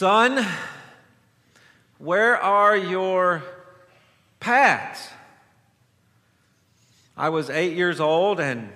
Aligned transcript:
Son, 0.00 0.46
where 1.98 2.34
are 2.34 2.74
your 2.74 3.42
pads? 4.40 5.10
I 7.18 7.28
was 7.28 7.50
eight 7.50 7.76
years 7.76 8.00
old, 8.00 8.40
and 8.40 8.72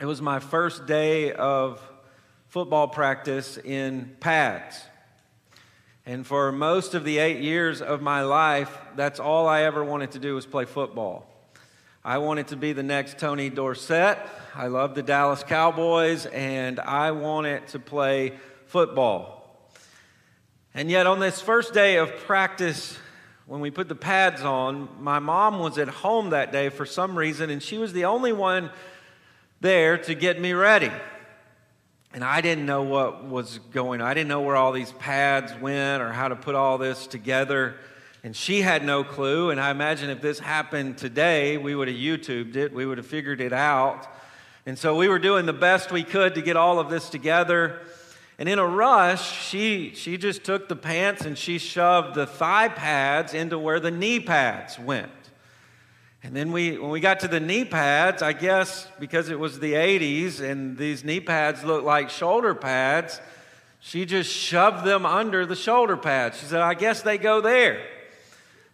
it 0.00 0.06
was 0.06 0.22
my 0.22 0.38
first 0.38 0.86
day 0.86 1.32
of 1.32 1.82
football 2.46 2.86
practice 2.86 3.58
in 3.58 4.14
pads. 4.20 4.80
And 6.06 6.24
for 6.24 6.52
most 6.52 6.94
of 6.94 7.02
the 7.02 7.18
eight 7.18 7.40
years 7.40 7.82
of 7.82 8.00
my 8.00 8.22
life, 8.22 8.78
that's 8.94 9.18
all 9.18 9.48
I 9.48 9.62
ever 9.62 9.84
wanted 9.84 10.12
to 10.12 10.20
do 10.20 10.36
was 10.36 10.46
play 10.46 10.64
football. 10.64 11.26
I 12.04 12.18
wanted 12.18 12.46
to 12.46 12.56
be 12.56 12.72
the 12.72 12.84
next 12.84 13.18
Tony 13.18 13.50
Dorsett. 13.50 14.16
I 14.54 14.68
love 14.68 14.94
the 14.94 15.02
Dallas 15.02 15.42
Cowboys, 15.42 16.26
and 16.26 16.78
I 16.78 17.10
wanted 17.10 17.66
to 17.66 17.80
play 17.80 18.34
football. 18.66 19.39
And 20.72 20.88
yet, 20.88 21.06
on 21.06 21.18
this 21.18 21.40
first 21.40 21.74
day 21.74 21.96
of 21.96 22.14
practice, 22.18 22.96
when 23.46 23.60
we 23.60 23.72
put 23.72 23.88
the 23.88 23.96
pads 23.96 24.42
on, 24.42 24.88
my 25.00 25.18
mom 25.18 25.58
was 25.58 25.78
at 25.78 25.88
home 25.88 26.30
that 26.30 26.52
day 26.52 26.68
for 26.68 26.86
some 26.86 27.18
reason, 27.18 27.50
and 27.50 27.60
she 27.60 27.76
was 27.76 27.92
the 27.92 28.04
only 28.04 28.32
one 28.32 28.70
there 29.60 29.98
to 29.98 30.14
get 30.14 30.40
me 30.40 30.52
ready. 30.52 30.92
And 32.12 32.22
I 32.22 32.40
didn't 32.40 32.66
know 32.66 32.84
what 32.84 33.24
was 33.24 33.58
going 33.72 34.00
on. 34.00 34.06
I 34.06 34.14
didn't 34.14 34.28
know 34.28 34.42
where 34.42 34.54
all 34.54 34.70
these 34.70 34.92
pads 34.92 35.52
went 35.60 36.02
or 36.02 36.12
how 36.12 36.28
to 36.28 36.36
put 36.36 36.54
all 36.54 36.78
this 36.78 37.08
together. 37.08 37.74
And 38.22 38.36
she 38.36 38.62
had 38.62 38.84
no 38.84 39.02
clue. 39.02 39.50
And 39.50 39.60
I 39.60 39.72
imagine 39.72 40.08
if 40.08 40.20
this 40.20 40.38
happened 40.38 40.98
today, 40.98 41.56
we 41.56 41.74
would 41.74 41.88
have 41.88 41.96
YouTubed 41.96 42.54
it, 42.54 42.72
we 42.72 42.86
would 42.86 42.98
have 42.98 43.06
figured 43.06 43.40
it 43.40 43.52
out. 43.52 44.06
And 44.66 44.78
so 44.78 44.96
we 44.96 45.08
were 45.08 45.18
doing 45.18 45.46
the 45.46 45.52
best 45.52 45.90
we 45.90 46.04
could 46.04 46.36
to 46.36 46.42
get 46.42 46.56
all 46.56 46.78
of 46.78 46.90
this 46.90 47.10
together. 47.10 47.80
And 48.40 48.48
in 48.48 48.58
a 48.58 48.66
rush, 48.66 49.48
she, 49.48 49.92
she 49.94 50.16
just 50.16 50.44
took 50.44 50.66
the 50.66 50.74
pants 50.74 51.26
and 51.26 51.36
she 51.36 51.58
shoved 51.58 52.14
the 52.14 52.26
thigh 52.26 52.68
pads 52.68 53.34
into 53.34 53.58
where 53.58 53.78
the 53.78 53.90
knee 53.90 54.18
pads 54.18 54.78
went. 54.78 55.12
And 56.22 56.34
then 56.34 56.50
we, 56.50 56.78
when 56.78 56.90
we 56.90 57.00
got 57.00 57.20
to 57.20 57.28
the 57.28 57.38
knee 57.38 57.66
pads, 57.66 58.22
I 58.22 58.32
guess 58.32 58.88
because 58.98 59.28
it 59.28 59.38
was 59.38 59.60
the 59.60 59.74
80s 59.74 60.40
and 60.40 60.78
these 60.78 61.04
knee 61.04 61.20
pads 61.20 61.62
looked 61.64 61.84
like 61.84 62.08
shoulder 62.08 62.54
pads, 62.54 63.20
she 63.78 64.06
just 64.06 64.32
shoved 64.32 64.86
them 64.86 65.04
under 65.04 65.44
the 65.44 65.56
shoulder 65.56 65.98
pads. 65.98 66.40
She 66.40 66.46
said, 66.46 66.62
I 66.62 66.72
guess 66.72 67.02
they 67.02 67.18
go 67.18 67.42
there. 67.42 67.86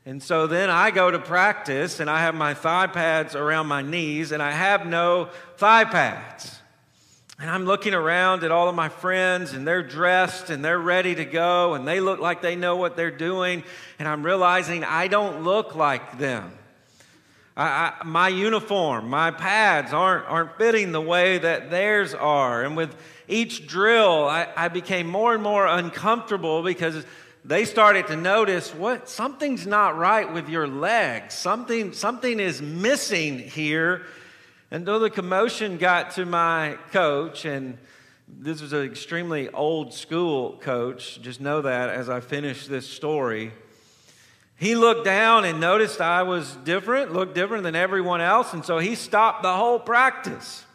And 0.05 0.23
so 0.23 0.47
then 0.47 0.71
I 0.71 0.93
go 0.93 1.11
to 1.11 1.19
practice 1.19 1.99
and 1.99 2.09
I 2.09 2.21
have 2.21 2.37
my 2.37 2.55
thigh 2.55 2.87
pads 2.87 3.35
around 3.35 3.67
my 3.67 3.83
knees 3.83 4.31
and 4.31 4.41
I 4.41 4.53
have 4.53 4.87
no 4.87 5.31
thigh 5.57 5.87
pads. 5.87 6.61
And 7.39 7.51
I'm 7.51 7.67
looking 7.67 7.93
around 7.93 8.45
at 8.45 8.51
all 8.51 8.69
of 8.69 8.75
my 8.75 8.89
friends, 8.89 9.53
and 9.53 9.67
they're 9.67 9.83
dressed 9.83 10.49
and 10.49 10.65
they're 10.65 10.79
ready 10.79 11.15
to 11.17 11.25
go, 11.27 11.75
and 11.75 11.87
they 11.87 12.01
look 12.01 12.19
like 12.19 12.41
they 12.41 12.57
know 12.57 12.77
what 12.77 12.97
they're 12.97 13.11
doing. 13.11 13.63
And 13.99 14.09
I'm 14.09 14.23
realizing 14.23 14.85
I 14.85 15.09
don't 15.09 15.45
look 15.45 15.75
like 15.75 16.19
them. 16.19 16.51
I, 17.55 17.93
I, 18.01 18.05
my 18.05 18.29
uniform, 18.29 19.11
my 19.11 19.31
pads 19.31 19.93
aren't, 19.93 20.27
aren't 20.27 20.57
fitting 20.57 20.93
the 20.93 21.01
way 21.01 21.37
that 21.37 21.71
theirs 21.71 22.15
are. 22.15 22.65
And 22.65 22.75
with 22.75 22.97
each 23.29 23.67
drill, 23.67 24.27
I, 24.27 24.49
I 24.57 24.69
became 24.69 25.07
more 25.07 25.35
and 25.35 25.43
more 25.43 25.67
uncomfortable 25.67 26.63
because 26.63 27.05
they 27.45 27.67
started 27.67 28.07
to 28.07 28.17
notice 28.17 28.75
what 28.75 29.11
something's 29.11 29.67
not 29.67 29.97
right 29.97 30.33
with 30.33 30.49
your 30.49 30.67
legs. 30.67 31.35
Something, 31.35 31.93
something 31.93 32.41
is 32.41 32.63
missing 32.63 33.39
here 33.39 34.07
and 34.71 34.85
though 34.85 34.99
the 34.99 35.11
commotion 35.11 35.79
got 35.79 36.11
to 36.13 36.27
my 36.27 36.77
coach, 36.93 37.45
and 37.45 37.79
this 38.29 38.61
was 38.61 38.73
an 38.73 38.83
extremely 38.83 39.49
old 39.49 39.95
school 39.95 40.59
coach, 40.59 41.21
just 41.23 41.41
know 41.41 41.63
that 41.63 41.89
as 41.89 42.09
I 42.11 42.21
finish 42.21 42.67
this 42.67 42.87
story. 42.87 43.53
He 44.59 44.75
looked 44.75 45.05
down 45.05 45.45
and 45.45 45.61
noticed 45.61 46.01
I 46.01 46.23
was 46.23 46.57
different, 46.65 47.13
looked 47.13 47.35
different 47.35 47.63
than 47.63 47.77
everyone 47.77 48.21
else, 48.21 48.53
and 48.53 48.65
so 48.65 48.79
he 48.79 48.95
stopped 48.95 49.43
the 49.43 49.55
whole 49.55 49.79
practice. 49.79 50.66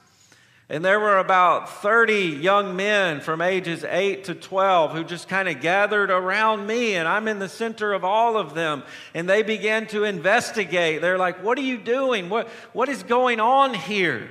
And 0.72 0.86
there 0.86 1.02
were 1.02 1.18
about 1.18 1.70
30 1.82 2.14
young 2.14 2.78
men 2.78 3.20
from 3.20 3.42
ages 3.42 3.84
8 3.84 4.24
to 4.24 4.36
12 4.36 4.94
who 4.94 5.04
just 5.04 5.28
kind 5.28 5.50
of 5.50 5.60
gathered 5.60 6.10
around 6.10 6.66
me, 6.66 6.96
and 6.96 7.10
I'm 7.10 7.28
in 7.28 7.40
the 7.40 7.50
center 7.50 7.92
of 7.92 8.06
all 8.06 8.38
of 8.38 8.54
them. 8.54 8.84
And 9.14 9.28
they 9.28 9.44
began 9.44 9.86
to 9.88 10.06
investigate. 10.06 11.02
They're 11.02 11.18
like, 11.18 11.44
What 11.44 11.58
are 11.58 11.62
you 11.62 11.78
doing? 11.78 12.30
What, 12.30 12.48
what 12.72 12.88
is 12.88 13.04
going 13.04 13.42
on 13.42 13.74
here? 13.74 14.30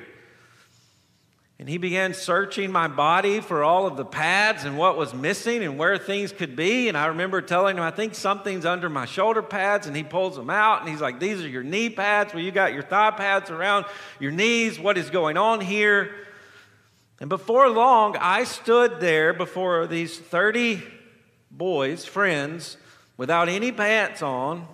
And 1.58 1.68
he 1.68 1.76
began 1.76 2.14
searching 2.14 2.72
my 2.72 2.88
body 2.88 3.40
for 3.40 3.62
all 3.62 3.86
of 3.86 3.98
the 3.98 4.04
pads 4.06 4.64
and 4.64 4.78
what 4.78 4.96
was 4.96 5.12
missing 5.12 5.62
and 5.62 5.76
where 5.76 5.98
things 5.98 6.32
could 6.32 6.56
be. 6.56 6.88
And 6.88 6.96
I 6.96 7.08
remember 7.08 7.42
telling 7.42 7.76
him, 7.76 7.82
I 7.82 7.90
think 7.90 8.14
something's 8.14 8.64
under 8.64 8.88
my 8.88 9.04
shoulder 9.04 9.42
pads. 9.42 9.86
And 9.86 9.94
he 9.94 10.02
pulls 10.02 10.36
them 10.36 10.48
out 10.48 10.80
and 10.80 10.88
he's 10.88 11.02
like, 11.02 11.20
These 11.20 11.42
are 11.42 11.48
your 11.48 11.64
knee 11.64 11.90
pads. 11.90 12.32
Well, 12.32 12.42
you 12.42 12.50
got 12.50 12.72
your 12.72 12.82
thigh 12.82 13.10
pads 13.10 13.50
around 13.50 13.84
your 14.18 14.32
knees. 14.32 14.80
What 14.80 14.96
is 14.96 15.10
going 15.10 15.36
on 15.36 15.60
here? 15.60 16.14
And 17.20 17.28
before 17.28 17.68
long, 17.68 18.16
I 18.16 18.44
stood 18.44 18.98
there 18.98 19.34
before 19.34 19.86
these 19.86 20.18
30 20.18 20.82
boys, 21.50 22.06
friends, 22.06 22.78
without 23.18 23.50
any 23.50 23.70
pants 23.70 24.22
on, 24.22 24.66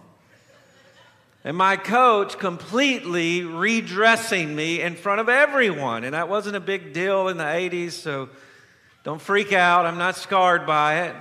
and 1.42 1.56
my 1.56 1.76
coach 1.76 2.38
completely 2.38 3.42
redressing 3.42 4.54
me 4.54 4.80
in 4.80 4.94
front 4.94 5.20
of 5.20 5.28
everyone. 5.28 6.04
And 6.04 6.14
that 6.14 6.28
wasn't 6.28 6.56
a 6.56 6.60
big 6.60 6.92
deal 6.92 7.28
in 7.28 7.36
the 7.36 7.44
80s, 7.44 7.92
so 7.92 8.28
don't 9.04 9.20
freak 9.20 9.52
out. 9.52 9.86
I'm 9.86 9.98
not 9.98 10.16
scarred 10.16 10.66
by 10.66 11.02
it. 11.04 11.16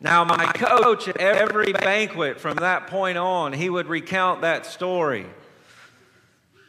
Now, 0.00 0.24
my 0.24 0.46
coach 0.52 1.08
at 1.08 1.18
every 1.18 1.72
banquet 1.72 2.40
from 2.40 2.56
that 2.56 2.86
point 2.86 3.18
on, 3.18 3.52
he 3.52 3.70
would 3.70 3.86
recount 3.86 4.40
that 4.40 4.66
story. 4.66 5.26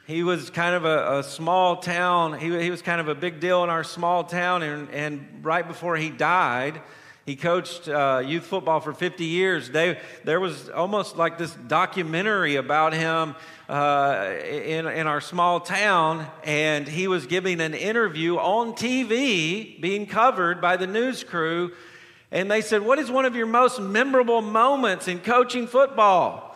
He 0.06 0.22
was 0.22 0.50
kind 0.50 0.76
of 0.76 0.84
a, 0.84 1.20
a 1.20 1.24
small 1.24 1.78
town, 1.78 2.38
he, 2.38 2.62
he, 2.62 2.70
was 2.70 2.82
kind 2.82 3.00
of 3.00 3.08
a 3.08 3.16
big 3.16 3.40
deal 3.40 3.64
in 3.64 3.70
our 3.70 3.86
small 3.86 4.26
town. 4.26 4.62
And, 4.62 4.90
and 4.90 5.40
right 5.42 5.66
before 5.66 5.96
he 5.96 6.10
died, 6.10 6.82
he 7.26 7.38
coached 7.38 7.88
uh, 7.88 8.22
youth 8.26 8.44
football 8.44 8.82
for 8.82 8.92
50 8.92 9.24
years. 9.24 9.70
They, 9.70 9.98
there 10.26 10.42
was 10.42 10.68
almost 10.68 11.16
like 11.16 11.38
this 11.38 11.54
documentary 11.54 12.58
about 12.58 12.92
him 12.92 13.36
uh, 13.70 14.34
in, 14.44 14.88
in 14.88 15.08
our 15.08 15.22
small 15.22 15.62
town, 15.62 16.28
and 16.44 16.86
he 16.86 17.08
was 17.08 17.26
giving 17.26 17.62
an 17.62 17.74
interview 17.74 18.36
on 18.36 18.74
TV 18.74 19.80
being 19.80 20.06
covered 20.06 20.60
by 20.60 20.76
the 20.76 20.86
news 20.86 21.24
crew. 21.24 21.72
And 22.30 22.52
they 22.52 22.60
said, 22.60 22.82
What 22.82 23.00
is 23.00 23.10
one 23.10 23.24
of 23.24 23.38
your 23.38 23.46
most 23.46 23.80
memorable 23.80 24.42
moments 24.42 25.08
in 25.08 25.20
coaching 25.20 25.66
football? 25.66 26.53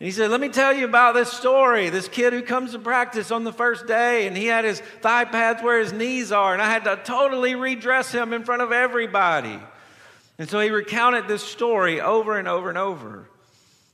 And 0.00 0.06
he 0.06 0.12
said, 0.12 0.30
Let 0.30 0.40
me 0.40 0.48
tell 0.48 0.72
you 0.72 0.86
about 0.86 1.14
this 1.14 1.30
story. 1.30 1.90
This 1.90 2.08
kid 2.08 2.32
who 2.32 2.42
comes 2.42 2.72
to 2.72 2.78
practice 2.78 3.30
on 3.30 3.44
the 3.44 3.52
first 3.52 3.86
day, 3.86 4.26
and 4.26 4.34
he 4.34 4.46
had 4.46 4.64
his 4.64 4.80
thigh 4.80 5.26
pads 5.26 5.62
where 5.62 5.78
his 5.78 5.92
knees 5.92 6.32
are, 6.32 6.54
and 6.54 6.62
I 6.62 6.70
had 6.70 6.84
to 6.84 6.98
totally 7.04 7.54
redress 7.54 8.10
him 8.10 8.32
in 8.32 8.42
front 8.42 8.62
of 8.62 8.72
everybody. 8.72 9.58
And 10.38 10.48
so 10.48 10.58
he 10.58 10.70
recounted 10.70 11.28
this 11.28 11.42
story 11.42 12.00
over 12.00 12.38
and 12.38 12.48
over 12.48 12.70
and 12.70 12.78
over. 12.78 13.28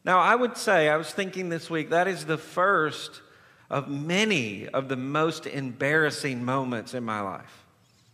Now, 0.05 0.21
I 0.21 0.37
would 0.37 0.57
say, 0.57 0.89
I 0.89 0.97
was 0.97 1.11
thinking 1.11 1.49
this 1.49 1.69
week, 1.69 1.91
that 1.91 2.07
is 2.07 2.25
the 2.25 2.39
first 2.39 3.21
of 3.69 3.89
many 3.89 4.69
of 4.69 4.89
the 4.89 4.95
most 4.95 5.45
embarrassing 5.45 6.45
moments 6.45 6.95
in 6.95 7.03
my 7.03 7.21
life. 7.21 7.65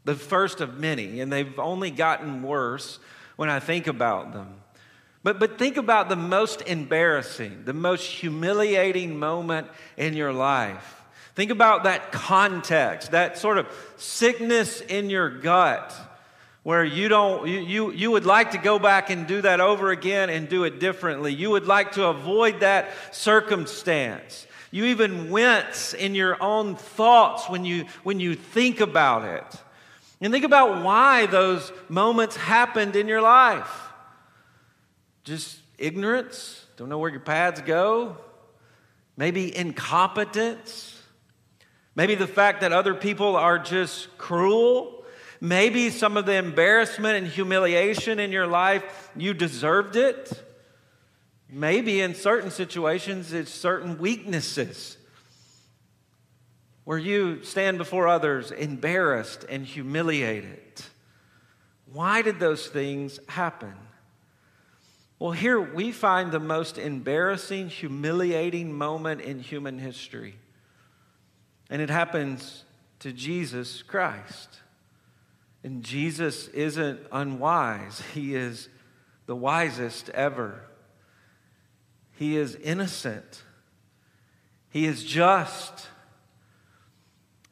The 0.06 0.14
first 0.14 0.62
of 0.62 0.78
many, 0.78 1.20
and 1.20 1.30
they've 1.30 1.58
only 1.58 1.90
gotten 1.90 2.42
worse 2.42 2.98
when 3.36 3.50
I 3.50 3.60
think 3.60 3.86
about 3.86 4.32
them. 4.32 4.54
But, 5.22 5.38
but 5.38 5.58
think 5.58 5.76
about 5.76 6.08
the 6.08 6.16
most 6.16 6.62
embarrassing, 6.62 7.62
the 7.64 7.72
most 7.72 8.04
humiliating 8.04 9.18
moment 9.18 9.68
in 9.96 10.14
your 10.14 10.32
life. 10.32 11.02
Think 11.34 11.50
about 11.50 11.84
that 11.84 12.12
context, 12.12 13.12
that 13.12 13.38
sort 13.38 13.58
of 13.58 13.66
sickness 13.96 14.80
in 14.80 15.10
your 15.10 15.30
gut 15.30 15.94
where 16.62 16.84
you 16.84 17.08
don't 17.08 17.48
you, 17.48 17.58
you, 17.58 17.92
you 17.92 18.10
would 18.10 18.26
like 18.26 18.52
to 18.52 18.58
go 18.58 18.78
back 18.78 19.10
and 19.10 19.26
do 19.26 19.40
that 19.42 19.60
over 19.60 19.90
again 19.90 20.30
and 20.30 20.48
do 20.48 20.64
it 20.64 20.78
differently. 20.78 21.32
You 21.32 21.50
would 21.50 21.66
like 21.66 21.92
to 21.92 22.06
avoid 22.06 22.60
that 22.60 22.90
circumstance. 23.12 24.46
You 24.70 24.86
even 24.86 25.30
wince 25.30 25.92
in 25.92 26.14
your 26.14 26.40
own 26.42 26.76
thoughts 26.76 27.48
when 27.48 27.64
you 27.64 27.86
when 28.04 28.20
you 28.20 28.34
think 28.34 28.80
about 28.80 29.24
it. 29.24 29.60
And 30.20 30.32
think 30.32 30.44
about 30.44 30.84
why 30.84 31.26
those 31.26 31.72
moments 31.88 32.36
happened 32.36 32.94
in 32.94 33.08
your 33.08 33.20
life. 33.20 33.91
Just 35.24 35.58
ignorance, 35.78 36.64
don't 36.76 36.88
know 36.88 36.98
where 36.98 37.10
your 37.10 37.20
pads 37.20 37.60
go. 37.60 38.16
Maybe 39.16 39.54
incompetence. 39.54 41.00
Maybe 41.94 42.14
the 42.14 42.26
fact 42.26 42.62
that 42.62 42.72
other 42.72 42.94
people 42.94 43.36
are 43.36 43.58
just 43.58 44.16
cruel. 44.18 45.04
Maybe 45.40 45.90
some 45.90 46.16
of 46.16 46.26
the 46.26 46.34
embarrassment 46.34 47.16
and 47.16 47.26
humiliation 47.26 48.18
in 48.18 48.32
your 48.32 48.46
life, 48.46 49.10
you 49.16 49.34
deserved 49.34 49.96
it. 49.96 50.32
Maybe 51.48 52.00
in 52.00 52.14
certain 52.14 52.50
situations, 52.50 53.32
it's 53.32 53.52
certain 53.52 53.98
weaknesses 53.98 54.96
where 56.84 56.98
you 56.98 57.44
stand 57.44 57.78
before 57.78 58.08
others 58.08 58.50
embarrassed 58.50 59.44
and 59.48 59.64
humiliated. 59.64 60.82
Why 61.92 62.22
did 62.22 62.40
those 62.40 62.66
things 62.68 63.20
happen? 63.28 63.74
Well, 65.22 65.30
here 65.30 65.60
we 65.60 65.92
find 65.92 66.32
the 66.32 66.40
most 66.40 66.78
embarrassing, 66.78 67.68
humiliating 67.68 68.72
moment 68.72 69.20
in 69.20 69.38
human 69.38 69.78
history. 69.78 70.34
And 71.70 71.80
it 71.80 71.90
happens 71.90 72.64
to 72.98 73.12
Jesus 73.12 73.82
Christ. 73.84 74.48
And 75.62 75.84
Jesus 75.84 76.48
isn't 76.48 77.06
unwise, 77.12 78.02
he 78.12 78.34
is 78.34 78.68
the 79.26 79.36
wisest 79.36 80.10
ever. 80.10 80.64
He 82.16 82.36
is 82.36 82.56
innocent, 82.56 83.44
he 84.70 84.86
is 84.86 85.04
just. 85.04 85.86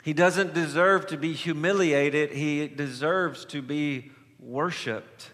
He 0.03 0.13
doesn't 0.13 0.55
deserve 0.55 1.07
to 1.07 1.17
be 1.17 1.35
humiliated, 1.35 2.33
he 2.33 2.67
deserves 2.67 3.45
to 3.45 3.63
be 3.63 4.11
worshiped. 4.41 5.31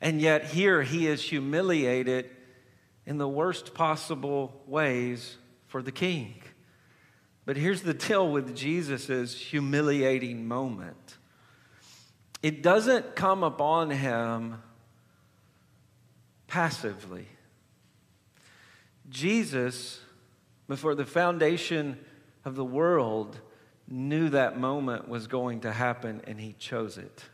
And 0.00 0.20
yet, 0.20 0.44
here 0.44 0.82
he 0.82 1.06
is 1.06 1.22
humiliated 1.22 2.30
in 3.06 3.18
the 3.18 3.28
worst 3.28 3.74
possible 3.74 4.62
ways 4.66 5.38
for 5.66 5.82
the 5.82 5.92
king. 5.92 6.42
But 7.44 7.56
here's 7.56 7.82
the 7.82 7.94
deal 7.94 8.28
with 8.28 8.56
Jesus' 8.56 9.34
humiliating 9.34 10.46
moment 10.46 11.16
it 12.42 12.62
doesn't 12.62 13.16
come 13.16 13.42
upon 13.42 13.90
him 13.90 14.62
passively. 16.46 17.26
Jesus, 19.08 20.00
before 20.68 20.94
the 20.94 21.06
foundation 21.06 21.98
of 22.44 22.54
the 22.54 22.64
world, 22.64 23.40
knew 23.88 24.28
that 24.28 24.58
moment 24.58 25.08
was 25.08 25.26
going 25.26 25.60
to 25.60 25.72
happen 25.72 26.20
and 26.26 26.40
he 26.40 26.52
chose 26.52 26.98
it. 26.98 27.24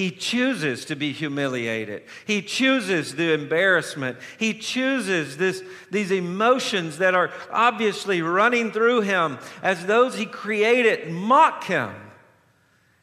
He 0.00 0.10
chooses 0.10 0.86
to 0.86 0.96
be 0.96 1.12
humiliated. 1.12 2.04
He 2.26 2.40
chooses 2.40 3.16
the 3.16 3.34
embarrassment. 3.34 4.16
He 4.38 4.54
chooses 4.54 5.36
this, 5.36 5.62
these 5.90 6.10
emotions 6.10 6.96
that 6.96 7.14
are 7.14 7.30
obviously 7.52 8.22
running 8.22 8.72
through 8.72 9.02
him 9.02 9.36
as 9.62 9.84
those 9.84 10.14
he 10.16 10.24
created 10.24 11.12
mock 11.12 11.64
him. 11.64 11.92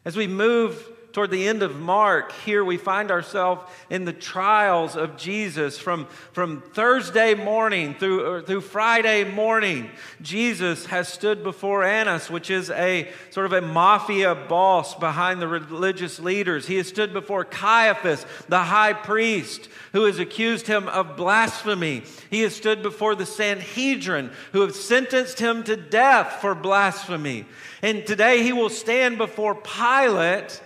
As 0.06 0.18
we 0.18 0.26
move 0.26 0.92
toward 1.18 1.32
the 1.32 1.48
end 1.48 1.64
of 1.64 1.80
Mark, 1.80 2.32
here 2.46 2.64
we 2.64 2.78
find 2.78 3.10
ourselves 3.10 3.64
in 3.90 4.06
the 4.06 4.14
trials 4.14 4.96
of 4.96 5.18
Jesus 5.18 5.80
from, 5.80 6.06
from 6.32 6.62
Thursday 6.62 7.34
morning 7.34 7.96
through, 7.96 8.44
through 8.44 8.62
Friday 8.62 9.24
morning. 9.24 9.90
Jesus 10.22 10.86
has 10.86 11.08
stood 11.08 11.42
before 11.42 11.84
Annas, 11.84 12.30
which 12.30 12.52
is 12.52 12.70
a 12.70 13.12
sort 13.32 13.48
of 13.48 13.54
a 13.54 13.62
mafia 13.62 14.36
boss 14.36 14.94
behind 14.94 15.42
the 15.42 15.48
religious 15.48 16.20
leaders. 16.20 16.68
He 16.68 16.76
has 16.76 16.88
stood 16.88 17.14
before 17.14 17.44
Caiaphas, 17.44 18.24
the 18.48 18.66
high 18.66 18.94
priest, 18.94 19.70
who 19.94 20.06
has 20.06 20.20
accused 20.20 20.68
him 20.68 20.88
of 20.88 21.18
blasphemy. 21.18 22.04
He 22.30 22.42
has 22.42 22.56
stood 22.56 22.84
before 22.84 23.16
the 23.16 23.26
Sanhedrin, 23.26 24.30
who 24.52 24.62
have 24.62 24.76
sentenced 24.76 25.40
him 25.40 25.64
to 25.64 25.76
death 25.76 26.42
for 26.42 26.54
blasphemy. 26.54 27.46
And 27.82 28.06
today 28.06 28.44
he 28.44 28.54
will 28.54 28.70
stand 28.70 29.18
before 29.18 29.56
Pilate 29.56 30.62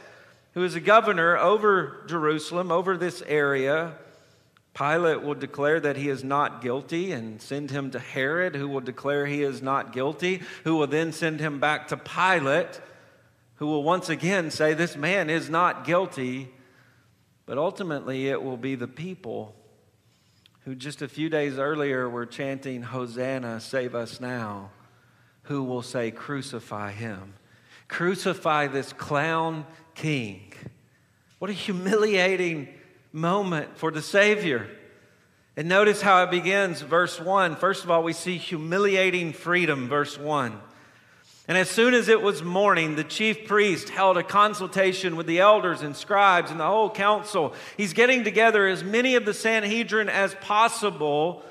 who 0.54 0.64
is 0.64 0.76
a 0.76 0.80
governor 0.80 1.38
over 1.38 2.04
Jerusalem, 2.08 2.72
over 2.72 2.98
this 2.98 3.22
area. 3.26 3.94
Pilate 4.74 5.22
will 5.22 5.36
declare 5.36 5.80
that 5.80 5.98
he 5.98 6.10
is 6.10 6.24
not 6.24 6.62
guilty 6.62 7.12
and 7.12 7.42
send 7.42 7.72
him 7.72 7.92
to 7.92 8.00
Herod, 8.00 8.56
who 8.56 8.68
will 8.68 8.82
declare 8.82 9.26
he 9.26 9.44
is 9.44 9.62
not 9.62 9.92
guilty, 9.92 10.42
who 10.64 10.76
will 10.76 10.88
then 10.88 11.12
send 11.12 11.40
him 11.40 11.60
back 11.60 11.90
to 11.90 11.98
Pilate, 11.98 12.80
who 13.56 13.68
will 13.68 13.84
once 13.84 14.10
again 14.10 14.50
say, 14.50 14.74
This 14.74 14.96
man 14.96 15.30
is 15.30 15.50
not 15.50 15.86
guilty. 15.86 16.50
But 17.46 17.58
ultimately, 17.58 18.30
it 18.30 18.42
will 18.42 18.58
be 18.58 18.76
the 18.76 18.88
people 18.88 19.56
who 20.64 20.76
just 20.76 21.02
a 21.02 21.08
few 21.08 21.28
days 21.28 21.58
earlier 21.58 22.10
were 22.10 22.26
chanting, 22.26 22.84
Hosanna, 22.84 23.60
save 23.60 23.96
us 23.96 24.22
now, 24.22 24.70
who 25.44 25.64
will 25.64 25.82
say, 25.82 26.12
Crucify 26.12 26.92
him. 26.92 27.34
Crucify 27.92 28.68
this 28.68 28.94
clown 28.94 29.66
king. 29.96 30.54
What 31.40 31.52
a 31.52 31.54
humiliating 31.54 32.70
moment 33.12 33.78
for 33.78 33.92
the 33.92 34.02
Savior. 34.02 34.70
And 35.58 35.68
notice 35.68 36.02
how 36.02 36.24
it 36.24 36.32
begins, 36.32 36.82
verse 36.82 37.20
1. 37.20 37.58
First 37.58 37.84
of 37.84 37.92
all, 37.92 38.02
we 38.02 38.14
see 38.14 38.38
humiliating 38.38 39.34
freedom, 39.34 39.90
verse 39.90 40.18
1. 40.18 40.58
And 41.50 41.58
as 41.58 41.70
soon 41.70 41.94
as 41.94 42.08
it 42.08 42.22
was 42.22 42.42
morning, 42.42 42.96
the 42.96 43.04
chief 43.04 43.46
priest 43.46 43.90
held 43.90 44.18
a 44.18 44.24
consultation 44.24 45.18
with 45.18 45.28
the 45.28 45.42
elders 45.42 45.82
and 45.82 45.94
scribes 45.94 46.50
and 46.50 46.62
the 46.62 46.66
whole 46.66 46.90
council. 46.90 47.54
He's 47.76 47.92
getting 47.92 48.24
together 48.24 48.68
as 48.68 48.86
many 48.86 49.16
of 49.16 49.26
the 49.26 49.34
Sanhedrin 49.34 50.08
as 50.08 50.34
possible 50.36 51.44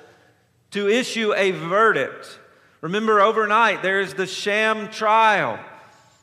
to 0.71 0.89
issue 0.89 1.35
a 1.35 1.51
verdict. 1.51 2.39
Remember, 2.81 3.21
overnight 3.21 3.83
there 3.83 4.01
is 4.01 4.15
the 4.15 4.27
sham 4.27 4.89
trial 4.89 5.61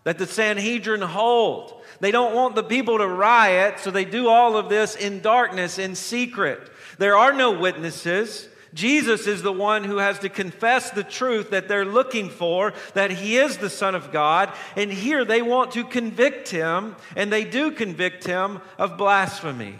that 0.07 0.17
the 0.17 0.25
Sanhedrin 0.25 1.01
hold. 1.01 1.81
They 1.99 2.11
don't 2.11 2.33
want 2.33 2.55
the 2.55 2.63
people 2.63 2.97
to 2.97 3.05
riot, 3.05 3.79
so 3.79 3.91
they 3.91 4.05
do 4.05 4.29
all 4.29 4.55
of 4.55 4.69
this 4.69 4.95
in 4.95 5.19
darkness, 5.19 5.77
in 5.77 5.95
secret. 5.95 6.71
There 6.97 7.17
are 7.17 7.33
no 7.33 7.51
witnesses. 7.51 8.47
Jesus 8.73 9.27
is 9.27 9.41
the 9.41 9.51
one 9.51 9.83
who 9.83 9.97
has 9.97 10.17
to 10.19 10.29
confess 10.29 10.91
the 10.91 11.03
truth 11.03 11.49
that 11.49 11.67
they're 11.67 11.83
looking 11.83 12.29
for, 12.29 12.73
that 12.93 13.11
he 13.11 13.35
is 13.35 13.57
the 13.57 13.69
Son 13.69 13.95
of 13.95 14.13
God. 14.13 14.53
And 14.77 14.93
here 14.93 15.25
they 15.25 15.41
want 15.41 15.73
to 15.73 15.83
convict 15.83 16.51
him, 16.51 16.95
and 17.17 17.29
they 17.29 17.43
do 17.43 17.69
convict 17.69 18.25
him 18.25 18.61
of 18.77 18.97
blasphemy. 18.97 19.75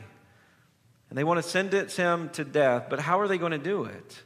And 1.10 1.18
they 1.18 1.24
want 1.24 1.42
to 1.42 1.50
sentence 1.50 1.96
him 1.96 2.32
to 2.32 2.44
death. 2.44 2.88
But 2.90 3.00
how 3.00 3.22
are 3.22 3.30
they 3.30 3.38
going 3.38 3.54
to 3.54 3.58
do 3.58 3.86
it? 3.86 4.24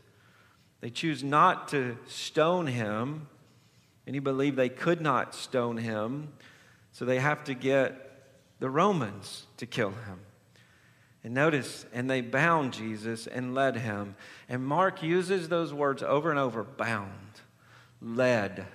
They 0.80 0.90
choose 0.90 1.24
not 1.24 1.68
to 1.68 1.96
stone 2.08 2.66
him. 2.66 3.28
And 4.06 4.16
he 4.16 4.20
believed 4.20 4.58
they 4.58 4.70
could 4.70 5.02
not 5.02 5.36
stone 5.36 5.78
him. 5.78 6.34
So 6.92 7.06
they 7.06 7.20
have 7.20 7.44
to 7.46 7.54
get 7.54 8.10
the 8.60 8.70
Romans 8.70 9.46
to 9.58 9.66
kill 9.66 9.92
him. 9.92 10.20
And 11.24 11.34
notice, 11.34 11.86
and 11.94 12.10
they 12.10 12.22
bound 12.22 12.74
Jesus 12.74 13.28
and 13.28 13.54
led 13.54 13.78
him. 13.78 14.16
And 14.50 14.66
Mark 14.66 15.04
uses 15.04 15.50
those 15.50 15.74
words 15.74 16.02
over 16.02 16.32
and 16.32 16.40
over 16.40 16.64
bound, 16.64 17.12
led, 18.02 18.66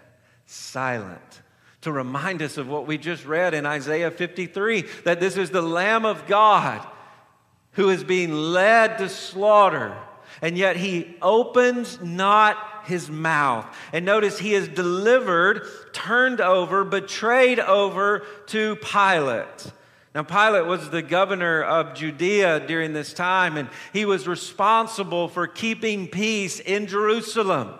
silent, 0.46 1.42
to 1.80 1.90
remind 1.90 2.42
us 2.42 2.56
of 2.56 2.68
what 2.68 2.86
we 2.86 2.98
just 2.98 3.26
read 3.26 3.52
in 3.52 3.66
Isaiah 3.66 4.10
53 4.10 4.82
that 5.04 5.20
this 5.20 5.36
is 5.36 5.50
the 5.50 5.62
Lamb 5.62 6.04
of 6.04 6.26
God 6.26 6.86
who 7.72 7.90
is 7.90 8.02
being 8.04 8.32
led 8.32 8.98
to 8.98 9.08
slaughter. 9.08 9.96
And 10.40 10.56
yet 10.56 10.76
he 10.76 11.16
opens 11.20 12.00
not 12.00 12.75
his 12.86 13.10
mouth. 13.10 13.66
And 13.92 14.04
notice 14.04 14.38
he 14.38 14.54
is 14.54 14.68
delivered, 14.68 15.66
turned 15.92 16.40
over, 16.40 16.84
betrayed 16.84 17.60
over 17.60 18.24
to 18.46 18.76
Pilate. 18.76 19.72
Now, 20.14 20.22
Pilate 20.22 20.64
was 20.64 20.88
the 20.88 21.02
governor 21.02 21.62
of 21.62 21.94
Judea 21.94 22.66
during 22.66 22.94
this 22.94 23.12
time, 23.12 23.58
and 23.58 23.68
he 23.92 24.06
was 24.06 24.26
responsible 24.26 25.28
for 25.28 25.46
keeping 25.46 26.08
peace 26.08 26.58
in 26.58 26.86
Jerusalem, 26.86 27.74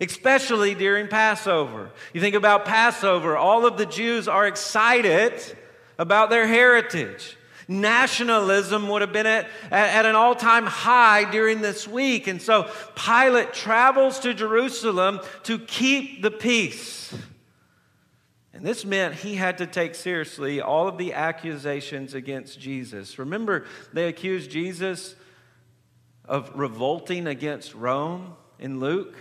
especially 0.00 0.74
during 0.74 1.06
Passover. 1.08 1.90
You 2.14 2.22
think 2.22 2.34
about 2.34 2.64
Passover, 2.64 3.36
all 3.36 3.66
of 3.66 3.76
the 3.76 3.84
Jews 3.84 4.26
are 4.26 4.46
excited 4.46 5.34
about 5.98 6.30
their 6.30 6.46
heritage. 6.46 7.36
Nationalism 7.68 8.88
would 8.88 9.02
have 9.02 9.12
been 9.12 9.26
at, 9.26 9.48
at 9.70 10.06
an 10.06 10.14
all 10.14 10.34
time 10.34 10.66
high 10.66 11.28
during 11.30 11.60
this 11.60 11.88
week. 11.88 12.26
And 12.26 12.40
so 12.40 12.70
Pilate 12.94 13.52
travels 13.52 14.20
to 14.20 14.34
Jerusalem 14.34 15.20
to 15.44 15.58
keep 15.58 16.22
the 16.22 16.30
peace. 16.30 17.12
And 18.52 18.64
this 18.64 18.84
meant 18.84 19.16
he 19.16 19.34
had 19.34 19.58
to 19.58 19.66
take 19.66 19.94
seriously 19.94 20.60
all 20.62 20.88
of 20.88 20.96
the 20.96 21.12
accusations 21.12 22.14
against 22.14 22.58
Jesus. 22.58 23.18
Remember, 23.18 23.66
they 23.92 24.08
accused 24.08 24.50
Jesus 24.50 25.14
of 26.24 26.50
revolting 26.54 27.26
against 27.26 27.74
Rome 27.74 28.34
in 28.58 28.80
Luke. 28.80 29.14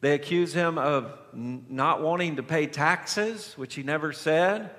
They 0.00 0.14
accuse 0.14 0.52
him 0.52 0.78
of 0.78 1.12
not 1.32 2.02
wanting 2.02 2.36
to 2.36 2.42
pay 2.42 2.66
taxes, 2.66 3.54
which 3.56 3.74
he 3.74 3.82
never 3.82 4.12
said. 4.12 4.70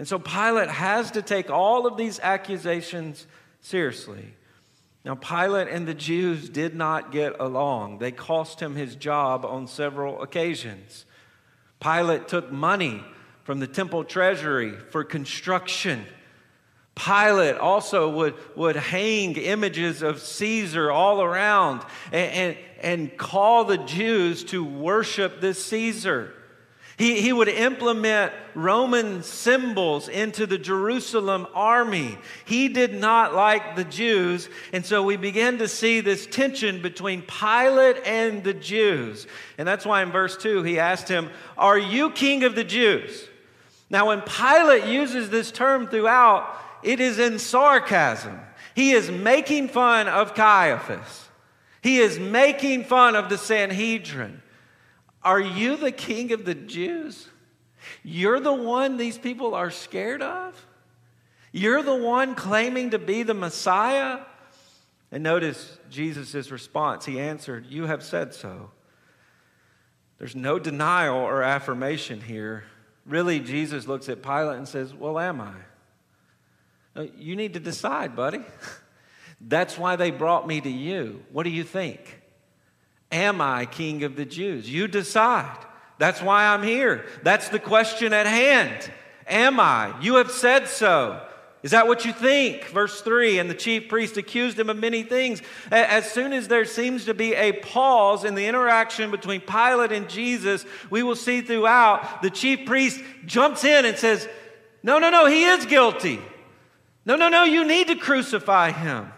And 0.00 0.08
so 0.08 0.18
Pilate 0.18 0.70
has 0.70 1.10
to 1.10 1.20
take 1.20 1.50
all 1.50 1.86
of 1.86 1.98
these 1.98 2.20
accusations 2.20 3.26
seriously. 3.60 4.32
Now, 5.04 5.14
Pilate 5.14 5.68
and 5.68 5.86
the 5.86 5.92
Jews 5.92 6.48
did 6.48 6.74
not 6.74 7.12
get 7.12 7.38
along. 7.38 7.98
They 7.98 8.10
cost 8.10 8.60
him 8.60 8.76
his 8.76 8.96
job 8.96 9.44
on 9.44 9.66
several 9.66 10.22
occasions. 10.22 11.04
Pilate 11.80 12.28
took 12.28 12.50
money 12.50 13.04
from 13.44 13.60
the 13.60 13.66
temple 13.66 14.04
treasury 14.04 14.72
for 14.88 15.04
construction. 15.04 16.06
Pilate 16.94 17.58
also 17.58 18.08
would, 18.08 18.36
would 18.56 18.76
hang 18.76 19.36
images 19.36 20.00
of 20.00 20.22
Caesar 20.22 20.90
all 20.90 21.20
around 21.20 21.84
and, 22.10 22.32
and, 22.32 22.56
and 22.80 23.18
call 23.18 23.66
the 23.66 23.76
Jews 23.76 24.44
to 24.44 24.64
worship 24.64 25.42
this 25.42 25.62
Caesar. 25.66 26.32
He, 27.00 27.22
he 27.22 27.32
would 27.32 27.48
implement 27.48 28.30
Roman 28.54 29.22
symbols 29.22 30.06
into 30.06 30.44
the 30.44 30.58
Jerusalem 30.58 31.46
army. 31.54 32.18
He 32.44 32.68
did 32.68 32.92
not 32.92 33.34
like 33.34 33.74
the 33.74 33.84
Jews, 33.84 34.50
and 34.74 34.84
so 34.84 35.02
we 35.02 35.16
begin 35.16 35.56
to 35.60 35.66
see 35.66 36.00
this 36.00 36.26
tension 36.26 36.82
between 36.82 37.22
Pilate 37.22 38.04
and 38.04 38.44
the 38.44 38.52
Jews. 38.52 39.26
And 39.56 39.66
that's 39.66 39.86
why 39.86 40.02
in 40.02 40.12
verse 40.12 40.36
2 40.36 40.62
he 40.62 40.78
asked 40.78 41.08
him, 41.08 41.30
Are 41.56 41.78
you 41.78 42.10
king 42.10 42.44
of 42.44 42.54
the 42.54 42.64
Jews? 42.64 43.26
Now, 43.88 44.08
when 44.08 44.20
Pilate 44.20 44.84
uses 44.84 45.30
this 45.30 45.50
term 45.50 45.86
throughout, 45.86 46.54
it 46.82 47.00
is 47.00 47.18
in 47.18 47.38
sarcasm. 47.38 48.38
He 48.74 48.90
is 48.90 49.10
making 49.10 49.68
fun 49.68 50.06
of 50.06 50.34
Caiaphas. 50.34 51.30
He 51.80 51.96
is 51.96 52.18
making 52.18 52.84
fun 52.84 53.16
of 53.16 53.30
the 53.30 53.38
Sanhedrin. 53.38 54.42
Are 55.22 55.40
you 55.40 55.76
the 55.76 55.92
king 55.92 56.32
of 56.32 56.44
the 56.44 56.54
Jews? 56.54 57.28
You're 58.02 58.40
the 58.40 58.54
one 58.54 58.96
these 58.96 59.18
people 59.18 59.54
are 59.54 59.70
scared 59.70 60.22
of? 60.22 60.66
You're 61.52 61.82
the 61.82 61.94
one 61.94 62.34
claiming 62.34 62.90
to 62.90 62.98
be 62.98 63.22
the 63.22 63.34
Messiah? 63.34 64.20
And 65.12 65.22
notice 65.22 65.78
Jesus' 65.90 66.50
response. 66.50 67.04
He 67.04 67.18
answered, 67.18 67.66
You 67.66 67.86
have 67.86 68.02
said 68.02 68.32
so. 68.32 68.70
There's 70.18 70.36
no 70.36 70.58
denial 70.58 71.16
or 71.16 71.42
affirmation 71.42 72.20
here. 72.20 72.64
Really, 73.06 73.40
Jesus 73.40 73.88
looks 73.88 74.08
at 74.08 74.22
Pilate 74.22 74.58
and 74.58 74.68
says, 74.68 74.94
Well, 74.94 75.18
am 75.18 75.40
I? 75.40 75.54
Uh, 76.94 77.06
you 77.16 77.36
need 77.36 77.54
to 77.54 77.60
decide, 77.60 78.14
buddy. 78.14 78.42
That's 79.40 79.78
why 79.78 79.96
they 79.96 80.10
brought 80.10 80.46
me 80.46 80.60
to 80.60 80.68
you. 80.68 81.24
What 81.32 81.44
do 81.44 81.50
you 81.50 81.64
think? 81.64 82.19
Am 83.12 83.40
I 83.40 83.66
king 83.66 84.04
of 84.04 84.16
the 84.16 84.24
Jews? 84.24 84.70
You 84.70 84.86
decide. 84.86 85.58
That's 85.98 86.22
why 86.22 86.46
I'm 86.46 86.62
here. 86.62 87.04
That's 87.22 87.48
the 87.48 87.58
question 87.58 88.12
at 88.12 88.26
hand. 88.26 88.90
Am 89.26 89.60
I? 89.60 89.94
You 90.00 90.16
have 90.16 90.30
said 90.30 90.68
so. 90.68 91.26
Is 91.62 91.72
that 91.72 91.86
what 91.86 92.06
you 92.06 92.12
think? 92.12 92.64
Verse 92.68 93.02
3 93.02 93.38
And 93.38 93.50
the 93.50 93.54
chief 93.54 93.88
priest 93.88 94.16
accused 94.16 94.58
him 94.58 94.70
of 94.70 94.78
many 94.78 95.02
things. 95.02 95.42
As 95.70 96.10
soon 96.10 96.32
as 96.32 96.48
there 96.48 96.64
seems 96.64 97.04
to 97.04 97.14
be 97.14 97.34
a 97.34 97.52
pause 97.52 98.24
in 98.24 98.34
the 98.34 98.46
interaction 98.46 99.10
between 99.10 99.40
Pilate 99.40 99.92
and 99.92 100.08
Jesus, 100.08 100.64
we 100.88 101.02
will 101.02 101.16
see 101.16 101.42
throughout 101.42 102.22
the 102.22 102.30
chief 102.30 102.66
priest 102.66 103.00
jumps 103.26 103.64
in 103.64 103.84
and 103.84 103.98
says, 103.98 104.26
No, 104.82 104.98
no, 104.98 105.10
no, 105.10 105.26
he 105.26 105.44
is 105.44 105.66
guilty. 105.66 106.20
No, 107.04 107.16
no, 107.16 107.28
no, 107.28 107.44
you 107.44 107.64
need 107.64 107.88
to 107.88 107.96
crucify 107.96 108.72
him. 108.72 109.12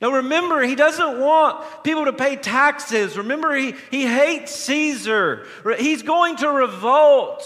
Now 0.00 0.12
remember, 0.12 0.62
he 0.62 0.74
doesn't 0.74 1.20
want 1.20 1.84
people 1.84 2.06
to 2.06 2.12
pay 2.12 2.36
taxes. 2.36 3.16
Remember, 3.16 3.54
he, 3.54 3.74
he 3.90 4.06
hates 4.06 4.54
Caesar. 4.54 5.46
He's 5.78 6.02
going 6.02 6.36
to 6.36 6.48
revolt. 6.48 7.42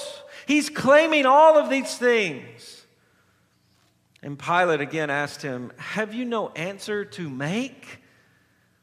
He's 0.47 0.71
claiming 0.71 1.27
all 1.27 1.59
of 1.59 1.71
these 1.71 1.97
things. 1.97 2.87
And 4.23 4.39
Pilate 4.39 4.81
again 4.81 5.11
asked 5.11 5.43
him, 5.43 5.73
Have 5.77 6.15
you 6.15 6.25
no 6.25 6.49
answer 6.49 7.05
to 7.05 7.29
make? 7.29 8.01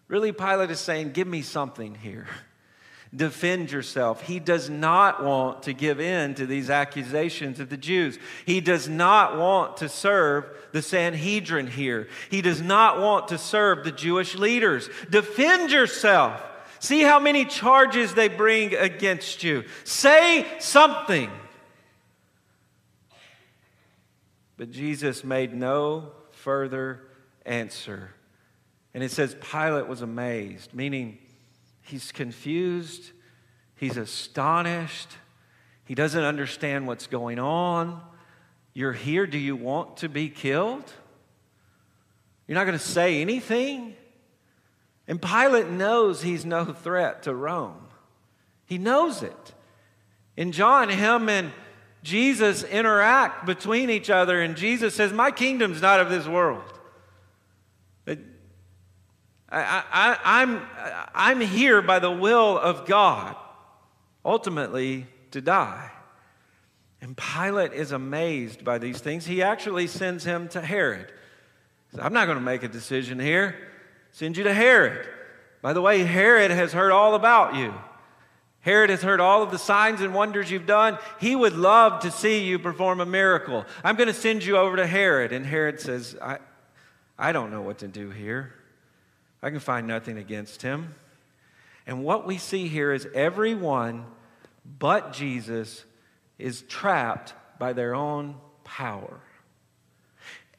Really, 0.08 0.32
Pilate 0.32 0.72
is 0.72 0.80
saying, 0.80 1.12
Give 1.12 1.28
me 1.28 1.42
something 1.42 1.96
here 1.96 2.28
defend 3.16 3.72
yourself. 3.72 4.22
He 4.22 4.40
does 4.40 4.70
not 4.70 5.24
want 5.24 5.64
to 5.64 5.74
give 5.74 6.00
in 6.00 6.36
to 6.36 6.46
these 6.46 6.70
accusations 6.70 7.60
of 7.60 7.70
the 7.70 7.78
Jews. 7.78 8.20
He 8.46 8.62
does 8.62 8.90
not 8.90 9.38
want 9.38 9.78
to 9.78 9.90
serve 9.90 10.46
the 10.72 10.82
Sanhedrin 10.82 11.68
here. 11.68 12.08
He 12.30 12.42
does 12.42 12.62
not 12.62 13.00
want 13.00 13.30
to 13.30 13.38
serve 13.38 13.84
the 13.84 13.92
Jewish 13.92 14.36
leaders. 14.36 14.90
Defend 15.10 15.72
yourself. 15.72 16.42
See 16.80 17.02
how 17.02 17.20
many 17.20 17.46
charges 17.46 18.14
they 18.14 18.28
bring 18.28 18.76
against 18.76 19.44
you. 19.44 19.64
Say 19.84 20.46
something. 20.60 21.32
But 24.58 24.72
Jesus 24.72 25.24
made 25.24 25.54
no 25.54 26.12
further 26.32 27.02
answer. 27.46 28.12
And 28.94 29.04
it 29.04 29.12
says 29.12 29.36
Pilate 29.52 29.88
was 29.88 30.02
amazed, 30.02 30.74
meaning 30.74 31.18
He's 31.86 32.12
confused. 32.12 33.12
He's 33.76 33.98
astonished. 33.98 35.10
He 35.86 35.94
doesn't 35.94 36.24
understand 36.24 36.88
what's 36.88 37.08
going 37.08 37.38
on. 37.38 38.02
You're 38.74 38.94
here. 38.94 39.28
Do 39.28 39.38
you 39.38 39.56
want 39.56 39.98
to 39.98 40.10
be 40.10 40.30
killed? 40.30 40.92
You're 42.48 42.56
not 42.56 42.66
going 42.66 42.78
to 42.78 42.84
say 42.84 43.22
anything? 43.22 43.96
And 45.08 45.22
Pilate 45.22 45.70
knows 45.70 46.24
he's 46.24 46.46
no 46.46 46.66
threat 46.66 47.24
to 47.24 47.36
Rome. 47.36 47.88
He 48.66 48.80
knows 48.80 49.22
it. 49.22 49.54
In 50.36 50.52
John, 50.52 50.90
him 50.90 51.30
and 51.30 51.52
Jesus 52.02 52.64
interact 52.64 53.46
between 53.46 53.90
each 53.90 54.10
other, 54.10 54.42
and 54.42 54.56
Jesus 54.56 54.96
says, 54.96 55.14
My 55.14 55.32
kingdom's 55.32 55.82
not 55.82 56.00
of 56.00 56.10
this 56.10 56.28
world. 56.28 56.75
I, 59.50 60.16
am 60.42 60.58
I'm, 60.58 61.08
I'm 61.14 61.42
here 61.42 61.82
by 61.82 62.00
the 62.00 62.12
will 62.12 62.58
of 62.58 62.86
God, 62.86 63.36
ultimately 64.24 65.08
to 65.32 65.42
die. 65.42 65.92
And 67.02 67.16
Pilate 67.16 67.74
is 67.74 67.92
amazed 67.92 68.66
by 68.66 68.80
these 68.80 69.00
things. 69.00 69.26
He 69.26 69.44
actually 69.44 69.88
sends 69.88 70.24
him 70.24 70.48
to 70.50 70.62
Herod. 70.62 71.12
Says, 71.92 72.00
I'm 72.02 72.14
not 72.14 72.26
going 72.26 72.38
to 72.38 72.44
make 72.44 72.64
a 72.64 72.68
decision 72.68 73.20
here. 73.20 73.56
Send 74.12 74.38
you 74.38 74.44
to 74.46 74.54
Herod. 74.54 75.08
By 75.62 75.74
the 75.74 75.82
way, 75.82 76.04
Herod 76.04 76.52
has 76.52 76.74
heard 76.74 76.92
all 76.92 77.14
about 77.14 77.56
you. 77.56 77.74
Herod 78.62 78.90
has 78.90 79.04
heard 79.04 79.20
all 79.20 79.44
of 79.44 79.52
the 79.52 79.60
signs 79.60 80.02
and 80.02 80.16
wonders 80.16 80.50
you've 80.50 80.66
done. 80.66 80.98
He 81.20 81.36
would 81.36 81.54
love 81.54 82.02
to 82.02 82.10
see 82.10 82.44
you 82.44 82.58
perform 82.58 83.00
a 83.00 83.06
miracle. 83.06 83.64
I'm 83.84 83.96
going 83.96 84.08
to 84.08 84.14
send 84.14 84.44
you 84.44 84.58
over 84.58 84.76
to 84.78 84.88
Herod. 84.88 85.32
And 85.32 85.46
Herod 85.46 85.80
says, 85.80 86.18
I, 86.20 86.40
I 87.20 87.32
don't 87.32 87.52
know 87.52 87.62
what 87.62 87.78
to 87.80 87.88
do 87.88 88.10
here. 88.10 88.56
I 89.46 89.52
can 89.52 89.60
find 89.60 89.86
nothing 89.86 90.18
against 90.18 90.64
him. 90.64 90.96
And 91.86 92.04
what 92.04 92.26
we 92.26 92.40
see 92.40 92.68
here 92.68 92.92
is 92.92 93.08
everyone 93.14 94.06
but 94.80 95.14
Jesus 95.14 95.86
is 96.40 96.64
trapped 96.64 97.36
by 97.60 97.74
their 97.74 97.94
own 97.94 98.38
power. 98.64 99.20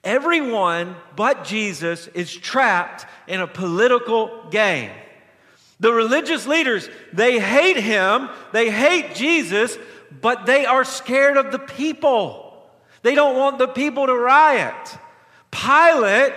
Everyone 0.05 0.95
but 1.17 1.43
Jesus 1.43 2.07
is 2.15 2.33
trapped 2.33 3.07
in 3.27 3.41
a 3.41 3.49
political 3.49 4.49
game. 4.51 4.93
The 5.81 5.93
religious 5.93 6.47
leaders, 6.47 6.89
they 7.13 7.41
hate 7.41 7.79
him, 7.79 8.29
they 8.53 8.71
hate 8.71 9.17
Jesus, 9.17 9.77
but 10.21 10.47
they 10.47 10.65
are 10.65 10.85
scared 10.85 11.37
of 11.37 11.51
the 11.51 11.59
people. 11.59 12.71
They 13.03 13.17
don't 13.17 13.37
want 13.37 13.59
the 13.59 13.67
people 13.67 14.07
to 14.07 14.15
riot. 14.15 14.97
Pilate 15.51 16.35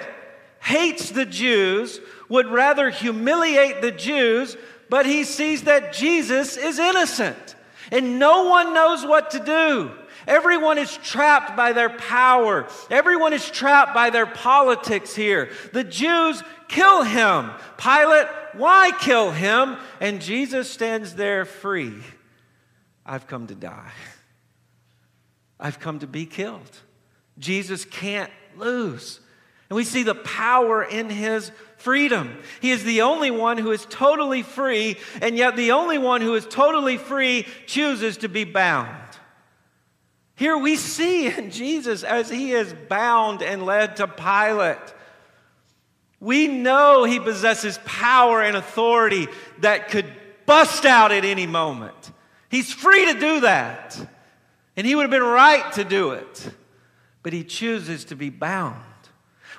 hates 0.61 1.11
the 1.11 1.25
Jews, 1.25 1.99
would 2.29 2.47
rather 2.47 2.89
humiliate 2.89 3.81
the 3.81 3.91
Jews, 3.91 4.55
but 4.89 5.05
he 5.05 5.23
sees 5.23 5.63
that 5.63 5.93
Jesus 5.93 6.55
is 6.55 6.79
innocent. 6.79 7.55
And 7.91 8.19
no 8.19 8.45
one 8.45 8.73
knows 8.73 9.05
what 9.05 9.31
to 9.31 9.39
do. 9.39 9.91
Everyone 10.27 10.77
is 10.77 10.95
trapped 10.97 11.57
by 11.57 11.73
their 11.73 11.89
power. 11.89 12.67
Everyone 12.91 13.33
is 13.33 13.49
trapped 13.49 13.95
by 13.95 14.11
their 14.11 14.27
politics 14.27 15.15
here. 15.15 15.49
The 15.73 15.83
Jews 15.83 16.43
kill 16.67 17.03
him. 17.03 17.49
Pilate, 17.77 18.27
why 18.53 18.91
kill 18.99 19.31
him? 19.31 19.77
And 19.99 20.21
Jesus 20.21 20.69
stands 20.69 21.15
there 21.15 21.45
free. 21.45 21.95
I've 23.05 23.25
come 23.25 23.47
to 23.47 23.55
die. 23.55 23.91
I've 25.59 25.79
come 25.79 25.99
to 25.99 26.07
be 26.07 26.25
killed. 26.25 26.79
Jesus 27.39 27.85
can't 27.85 28.31
lose. 28.55 29.19
And 29.69 29.75
we 29.75 29.83
see 29.83 30.03
the 30.03 30.15
power 30.15 30.83
in 30.83 31.09
his 31.09 31.51
freedom. 31.79 32.37
He 32.61 32.71
is 32.71 32.83
the 32.83 33.01
only 33.01 33.31
one 33.31 33.57
who 33.57 33.71
is 33.71 33.85
totally 33.89 34.43
free, 34.43 34.97
and 35.21 35.37
yet 35.37 35.55
the 35.55 35.71
only 35.71 35.97
one 35.97 36.21
who 36.21 36.35
is 36.35 36.45
totally 36.45 36.97
free 36.97 37.45
chooses 37.65 38.17
to 38.17 38.29
be 38.29 38.43
bound. 38.43 38.95
Here 40.35 40.57
we 40.57 40.77
see 40.77 41.27
in 41.27 41.51
Jesus 41.51 42.03
as 42.03 42.29
he 42.29 42.53
is 42.53 42.73
bound 42.87 43.41
and 43.41 43.65
led 43.65 43.97
to 43.97 44.07
Pilate. 44.07 44.77
We 46.21 46.47
know 46.47 47.03
he 47.03 47.19
possesses 47.19 47.79
power 47.85 48.41
and 48.41 48.55
authority 48.55 49.27
that 49.59 49.89
could 49.89 50.05
bust 50.45 50.85
out 50.85 51.11
at 51.11 51.25
any 51.25 51.47
moment. 51.47 52.11
He's 52.49 52.71
free 52.73 53.05
to 53.13 53.19
do 53.19 53.41
that. 53.41 53.99
And 54.75 54.87
he 54.87 54.95
would 54.95 55.03
have 55.03 55.11
been 55.11 55.21
right 55.21 55.71
to 55.73 55.83
do 55.83 56.11
it. 56.11 56.51
But 57.21 57.33
he 57.33 57.43
chooses 57.43 58.05
to 58.05 58.15
be 58.15 58.29
bound. 58.29 58.81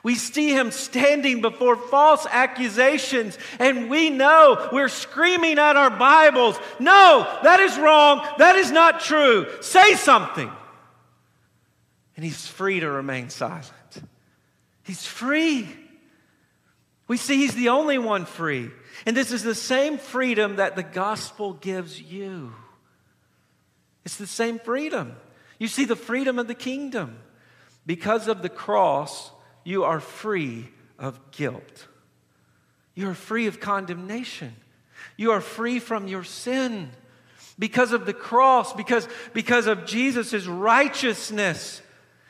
We 0.02 0.14
see 0.14 0.50
him 0.50 0.70
standing 0.70 1.42
before 1.42 1.76
false 1.76 2.26
accusations, 2.30 3.38
and 3.58 3.90
we 3.90 4.08
know 4.08 4.70
we're 4.72 4.88
screaming 4.88 5.58
at 5.58 5.76
our 5.76 5.90
Bibles, 5.90 6.58
No, 6.78 7.26
that 7.42 7.60
is 7.60 7.78
wrong. 7.78 8.26
That 8.38 8.56
is 8.56 8.70
not 8.70 9.00
true. 9.00 9.46
Say 9.60 9.94
something. 9.94 10.50
And 12.16 12.24
he's 12.24 12.46
free 12.46 12.80
to 12.80 12.90
remain 12.90 13.28
silent. 13.30 13.66
He's 14.82 15.04
free. 15.04 15.68
We 17.06 17.16
see 17.16 17.36
he's 17.36 17.54
the 17.54 17.70
only 17.70 17.98
one 17.98 18.24
free. 18.24 18.70
And 19.06 19.16
this 19.16 19.32
is 19.32 19.42
the 19.42 19.54
same 19.54 19.98
freedom 19.98 20.56
that 20.56 20.76
the 20.76 20.82
gospel 20.82 21.54
gives 21.54 22.00
you. 22.00 22.52
It's 24.04 24.16
the 24.16 24.26
same 24.26 24.58
freedom. 24.58 25.16
You 25.58 25.68
see 25.68 25.84
the 25.84 25.96
freedom 25.96 26.38
of 26.38 26.46
the 26.46 26.54
kingdom. 26.54 27.18
Because 27.86 28.28
of 28.28 28.42
the 28.42 28.48
cross, 28.48 29.30
you 29.64 29.84
are 29.84 30.00
free 30.00 30.68
of 30.98 31.18
guilt. 31.30 31.86
You 32.94 33.08
are 33.08 33.14
free 33.14 33.46
of 33.46 33.60
condemnation. 33.60 34.54
You 35.16 35.32
are 35.32 35.40
free 35.40 35.78
from 35.78 36.08
your 36.08 36.24
sin. 36.24 36.90
Because 37.58 37.92
of 37.92 38.06
the 38.06 38.14
cross, 38.14 38.72
because, 38.72 39.06
because 39.32 39.66
of 39.66 39.84
Jesus' 39.84 40.46
righteousness, 40.46 41.82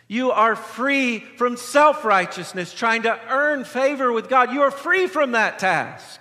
you 0.09 0.33
are 0.33 0.57
free 0.57 1.21
from 1.21 1.57
self 1.57 2.05
righteousness, 2.05 2.75
trying 2.75 3.03
to 3.03 3.19
earn 3.29 3.65
favor 3.65 4.11
with 4.11 4.29
God. 4.29 4.53
You 4.53 4.63
are 4.63 4.73
free 4.73 5.07
from 5.07 5.33
that 5.33 5.61
task. 5.61 6.21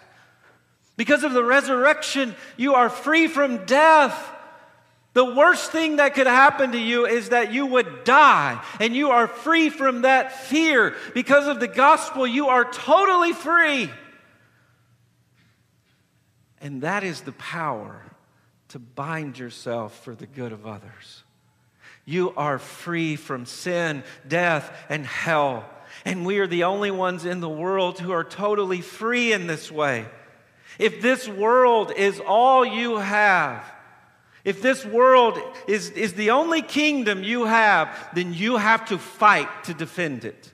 Because 0.95 1.23
of 1.23 1.33
the 1.33 1.43
resurrection, 1.43 2.35
you 2.55 2.75
are 2.75 2.89
free 2.89 3.27
from 3.27 3.65
death. 3.65 4.31
The 5.13 5.25
worst 5.25 5.71
thing 5.71 5.95
that 5.95 6.13
could 6.13 6.27
happen 6.27 6.71
to 6.73 6.79
you 6.79 7.05
is 7.05 7.29
that 7.29 7.51
you 7.51 7.65
would 7.65 8.03
die, 8.03 8.63
and 8.79 8.95
you 8.95 9.09
are 9.09 9.27
free 9.27 9.69
from 9.69 10.03
that 10.03 10.31
fear. 10.33 10.95
Because 11.13 11.47
of 11.47 11.59
the 11.59 11.67
gospel, 11.67 12.27
you 12.27 12.47
are 12.49 12.63
totally 12.65 13.33
free. 13.33 13.89
And 16.61 16.83
that 16.83 17.03
is 17.03 17.21
the 17.21 17.31
power 17.31 18.03
to 18.69 18.79
bind 18.79 19.39
yourself 19.39 20.03
for 20.03 20.13
the 20.13 20.27
good 20.27 20.51
of 20.51 20.67
others. 20.67 21.23
You 22.05 22.33
are 22.35 22.59
free 22.59 23.15
from 23.15 23.45
sin, 23.45 24.03
death, 24.27 24.71
and 24.89 25.05
hell. 25.05 25.67
And 26.05 26.25
we 26.25 26.39
are 26.39 26.47
the 26.47 26.65
only 26.65 26.91
ones 26.91 27.25
in 27.25 27.39
the 27.39 27.49
world 27.49 27.99
who 27.99 28.11
are 28.11 28.23
totally 28.23 28.81
free 28.81 29.33
in 29.33 29.47
this 29.47 29.71
way. 29.71 30.05
If 30.77 31.01
this 31.01 31.27
world 31.27 31.91
is 31.95 32.19
all 32.19 32.65
you 32.65 32.97
have, 32.97 33.63
if 34.45 34.61
this 34.61 34.85
world 34.85 35.39
is, 35.67 35.89
is 35.91 36.13
the 36.13 36.31
only 36.31 36.61
kingdom 36.61 37.23
you 37.23 37.45
have, 37.45 37.95
then 38.13 38.33
you 38.33 38.57
have 38.57 38.85
to 38.85 38.97
fight 38.97 39.65
to 39.65 39.73
defend 39.73 40.25
it. 40.25 40.51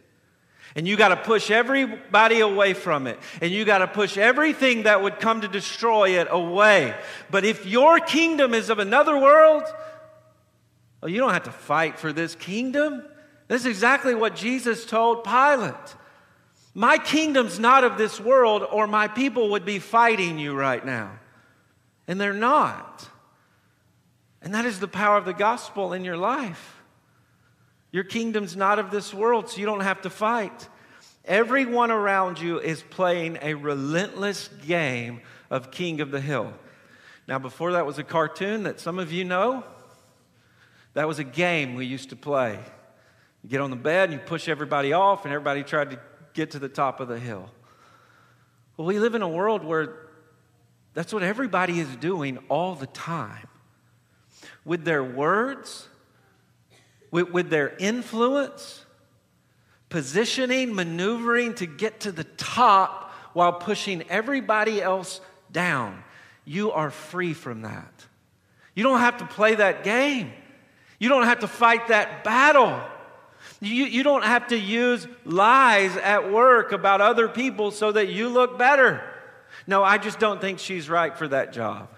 And 0.75 0.88
you 0.88 0.98
got 0.98 1.10
to 1.10 1.15
push 1.15 1.51
everybody 1.51 2.42
away 2.42 2.74
from 2.74 3.08
it. 3.08 3.18
And 3.42 3.51
you 3.51 3.63
got 3.63 3.77
to 3.77 3.88
push 3.88 4.18
everything 4.18 4.84
that 4.84 5.01
would 5.01 5.20
come 5.20 5.42
to 5.42 5.48
destroy 5.48 6.20
it 6.20 6.27
away. 6.30 6.94
But 7.32 7.46
if 7.46 7.65
your 7.65 8.00
kingdom 8.00 8.54
is 8.54 8.70
of 8.70 8.80
another 8.80 9.18
world, 9.18 9.63
Oh, 11.06 11.08
you 11.08 11.20
don't 11.20 11.34
have 11.34 11.44
to 11.44 11.51
fight 11.51 12.00
for 12.00 12.12
this 12.12 12.34
kingdom. 12.34 13.06
This 13.48 13.62
is 13.62 13.68
exactly 13.68 14.15
what 14.15 14.36
Jesus 14.36 14.88
told 14.88 15.24
Pilate. 15.24 15.75
My 16.74 16.98
kingdom's 16.98 17.60
not 17.60 17.84
of 17.84 18.00
this 18.00 18.20
world, 18.20 18.63
or 18.63 18.88
my 18.88 19.08
people 19.08 19.51
would 19.51 19.65
be 19.65 19.77
fighting 19.77 20.39
you 20.39 20.56
right 20.56 20.84
now. 20.84 21.12
And 22.08 22.20
they're 22.20 22.34
not. 22.34 23.08
And 24.45 24.53
that 24.53 24.63
is 24.65 24.79
the 24.79 24.87
power 24.87 25.17
of 25.17 25.25
the 25.25 25.33
gospel 25.33 25.91
in 25.91 26.05
your 26.05 26.17
life. 26.17 26.81
Your 27.91 28.03
kingdom's 28.03 28.55
not 28.55 28.77
of 28.77 28.91
this 28.91 29.11
world, 29.11 29.49
so 29.49 29.59
you 29.59 29.65
don't 29.65 29.81
have 29.81 30.03
to 30.03 30.09
fight. 30.09 30.69
Everyone 31.25 31.89
around 31.89 32.39
you 32.39 32.59
is 32.59 32.83
playing 32.83 33.39
a 33.41 33.55
relentless 33.55 34.49
game 34.67 35.21
of 35.49 35.71
King 35.71 35.99
of 35.99 36.11
the 36.11 36.21
Hill. 36.21 36.53
Now, 37.27 37.39
before 37.39 37.71
that 37.71 37.87
was 37.87 37.97
a 37.97 38.03
cartoon 38.03 38.63
that 38.63 38.79
some 38.79 38.99
of 38.99 39.11
you 39.11 39.25
know. 39.25 39.63
That 40.93 41.07
was 41.07 41.19
a 41.19 41.23
game 41.23 41.75
we 41.75 41.87
used 41.87 42.11
to 42.11 42.15
play. 42.15 42.59
You 43.43 43.49
get 43.49 43.61
on 43.61 43.69
the 43.71 43.75
bed 43.75 44.11
and 44.11 44.19
you 44.19 44.25
push 44.25 44.47
everybody 44.47 44.93
off, 44.93 45.25
and 45.25 45.33
everybody 45.33 45.63
tried 45.63 45.89
to 45.89 45.99
get 46.33 46.51
to 46.51 46.59
the 46.59 46.69
top 46.69 46.99
of 46.99 47.07
the 47.07 47.19
hill. 47.19 47.49
Well, 48.77 48.85
we 48.85 48.99
live 48.99 49.15
in 49.15 49.21
a 49.21 49.27
world 49.27 49.63
where 49.65 50.07
that's 50.93 51.11
what 51.11 51.23
everybody 51.23 51.79
is 51.79 51.95
doing 51.95 52.37
all 52.47 52.75
the 52.75 52.87
time. 52.87 53.47
With 54.65 54.84
their 54.84 55.03
words, 55.03 55.88
with, 57.12 57.29
with 57.29 57.50
their 57.50 57.75
influence, 57.77 58.84
positioning, 59.89 60.75
maneuvering 60.75 61.53
to 61.55 61.65
get 61.65 62.01
to 62.01 62.12
the 62.12 62.24
top 62.24 63.13
while 63.34 63.53
pushing 63.53 64.03
everybody 64.10 64.82
else 64.82 65.21
down. 65.51 66.04
You 66.43 66.71
are 66.71 66.89
free 66.89 67.34
from 67.34 67.62
that. 67.62 68.06
You 68.73 68.84
don't 68.84 68.99
have 68.99 69.17
to 69.17 69.25
play 69.25 69.56
that 69.56 69.84
game. 69.84 70.34
You 70.99 71.10
don't 71.10 71.23
have 71.23 71.39
to 71.39 71.47
fight 71.47 71.88
that 71.88 72.23
battle. 72.23 72.82
You, 73.62 73.86
you 73.86 74.04
don't 74.04 74.25
have 74.25 74.47
to 74.47 74.58
use 74.58 75.08
lies 75.23 75.95
at 75.97 76.32
work 76.32 76.71
about 76.71 77.01
other 77.01 77.28
people 77.28 77.71
so 77.71 77.91
that 77.91 78.10
you 78.10 78.30
look 78.30 78.58
better. 78.58 79.01
No, 79.67 79.84
I 79.84 79.97
just 79.97 80.19
don't 80.19 80.41
think 80.41 80.60
she's 80.60 80.89
right 80.89 81.17
for 81.17 81.28
that 81.28 81.54
job. 81.54 81.89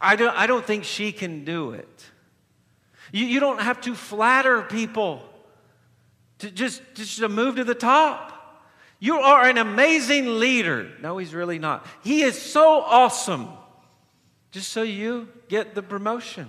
I 0.00 0.16
don't, 0.16 0.36
I 0.36 0.46
don't 0.46 0.64
think 0.64 0.84
she 0.84 1.12
can 1.12 1.44
do 1.44 1.72
it. 1.72 2.04
You, 3.12 3.26
you 3.26 3.40
don't 3.40 3.60
have 3.60 3.80
to 3.82 3.94
flatter 3.94 4.62
people 4.62 5.22
to 6.38 6.50
just, 6.50 6.82
just 6.94 7.18
to 7.18 7.28
move 7.28 7.56
to 7.56 7.64
the 7.64 7.74
top. 7.74 8.30
You 8.98 9.16
are 9.18 9.48
an 9.48 9.58
amazing 9.58 10.38
leader. 10.38 10.90
No, 11.00 11.18
he's 11.18 11.34
really 11.34 11.58
not. 11.58 11.86
He 12.04 12.22
is 12.22 12.40
so 12.40 12.80
awesome. 12.80 13.48
Just 14.52 14.70
so 14.70 14.82
you 14.82 15.28
get 15.48 15.74
the 15.74 15.82
promotion. 15.82 16.48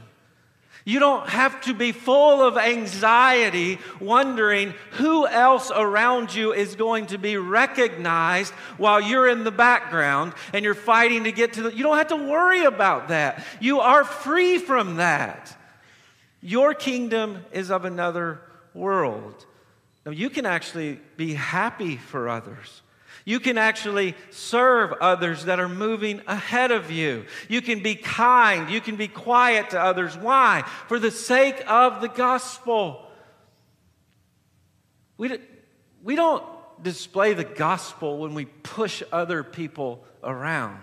You 0.86 1.00
don't 1.00 1.28
have 1.30 1.62
to 1.62 1.74
be 1.74 1.94
full 1.94 2.42
of 2.42 2.58
anxiety, 2.58 3.80
wondering 4.02 4.74
who 4.92 5.26
else 5.26 5.72
around 5.74 6.36
you 6.36 6.54
is 6.54 6.76
going 6.76 7.08
to 7.08 7.18
be 7.18 7.38
recognized 7.38 8.54
while 8.78 9.00
you're 9.00 9.30
in 9.30 9.46
the 9.46 9.52
background 9.52 10.34
and 10.52 10.66
you're 10.66 10.74
fighting 10.74 11.24
to 11.24 11.32
get 11.32 11.54
to 11.54 11.64
the. 11.64 11.74
You 11.74 11.84
don't 11.84 11.98
have 11.98 12.10
to 12.10 12.18
worry 12.18 12.66
about 12.66 13.08
that. 13.08 13.46
You 13.62 13.80
are 13.80 14.04
free 14.04 14.58
from 14.58 14.98
that. 14.98 15.58
Your 16.42 16.74
kingdom 16.74 17.46
is 17.54 17.72
of 17.72 17.86
another 17.86 18.42
world. 18.74 19.46
Now, 20.06 20.12
you 20.12 20.30
can 20.30 20.46
actually 20.46 21.00
be 21.16 21.34
happy 21.34 21.96
for 21.96 22.28
others. 22.28 22.83
You 23.26 23.40
can 23.40 23.58
actually 23.58 24.16
serve 24.32 24.92
others 24.94 25.46
that 25.46 25.60
are 25.60 25.70
moving 25.70 26.22
ahead 26.28 26.72
of 26.72 26.92
you. 26.92 27.26
You 27.48 27.62
can 27.62 27.82
be 27.82 27.96
kind. 27.96 28.70
You 28.70 28.82
can 28.82 28.96
be 28.98 29.08
quiet 29.08 29.70
to 29.70 29.80
others. 29.80 30.18
Why? 30.18 30.64
For 30.88 31.00
the 31.00 31.12
sake 31.12 31.64
of 31.68 32.02
the 32.02 32.10
gospel. 32.10 33.08
We, 35.18 35.38
we 36.04 36.16
don't 36.16 36.44
display 36.82 37.34
the 37.34 37.46
gospel 37.46 38.18
when 38.18 38.34
we 38.34 38.46
push 38.46 39.02
other 39.12 39.44
people 39.44 40.04
around 40.22 40.82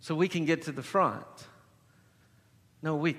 so 0.00 0.14
we 0.14 0.28
can 0.28 0.44
get 0.44 0.62
to 0.62 0.72
the 0.72 0.82
front. 0.82 1.24
No, 2.82 2.96
we 2.96 3.18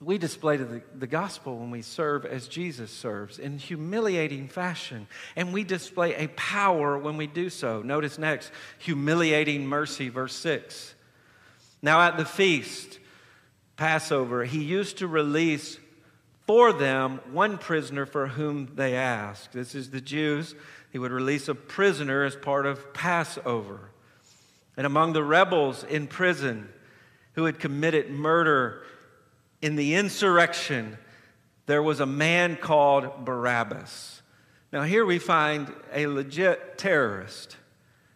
we 0.00 0.16
display 0.16 0.56
the, 0.56 0.82
the 0.94 1.06
gospel 1.06 1.58
when 1.58 1.70
we 1.70 1.82
serve 1.82 2.24
as 2.24 2.48
Jesus 2.48 2.90
serves 2.90 3.38
in 3.38 3.58
humiliating 3.58 4.48
fashion. 4.48 5.06
And 5.36 5.52
we 5.52 5.62
display 5.62 6.14
a 6.14 6.28
power 6.28 6.96
when 6.96 7.18
we 7.18 7.26
do 7.26 7.50
so. 7.50 7.82
Notice 7.82 8.18
next, 8.18 8.50
humiliating 8.78 9.66
mercy, 9.66 10.08
verse 10.08 10.34
6. 10.36 10.94
Now 11.82 12.00
at 12.00 12.16
the 12.16 12.24
feast, 12.24 12.98
Passover, 13.76 14.44
he 14.44 14.62
used 14.62 14.98
to 14.98 15.06
release 15.06 15.78
for 16.46 16.72
them 16.72 17.20
one 17.30 17.58
prisoner 17.58 18.06
for 18.06 18.26
whom 18.26 18.72
they 18.74 18.96
asked. 18.96 19.52
This 19.52 19.74
is 19.74 19.90
the 19.90 20.00
Jews. 20.00 20.54
He 20.92 20.98
would 20.98 21.12
release 21.12 21.46
a 21.46 21.54
prisoner 21.54 22.24
as 22.24 22.36
part 22.36 22.64
of 22.64 22.94
Passover. 22.94 23.90
And 24.78 24.86
among 24.86 25.12
the 25.12 25.22
rebels 25.22 25.84
in 25.84 26.06
prison 26.06 26.70
who 27.34 27.44
had 27.44 27.58
committed 27.60 28.10
murder 28.10 28.82
in 29.62 29.76
the 29.76 29.94
insurrection, 29.94 30.96
there 31.66 31.82
was 31.82 32.00
a 32.00 32.06
man 32.06 32.56
called 32.56 33.24
Barabbas. 33.24 34.22
Now, 34.72 34.82
here 34.82 35.04
we 35.04 35.18
find 35.18 35.72
a 35.92 36.06
legit 36.06 36.78
terrorist 36.78 37.56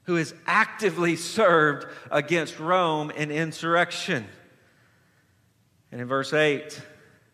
who 0.04 0.16
has 0.16 0.34
actively 0.46 1.16
served 1.16 1.86
against 2.10 2.58
Rome 2.60 3.10
in 3.10 3.30
insurrection. 3.30 4.26
And 5.90 6.00
in 6.00 6.06
verse 6.06 6.32
8, 6.32 6.80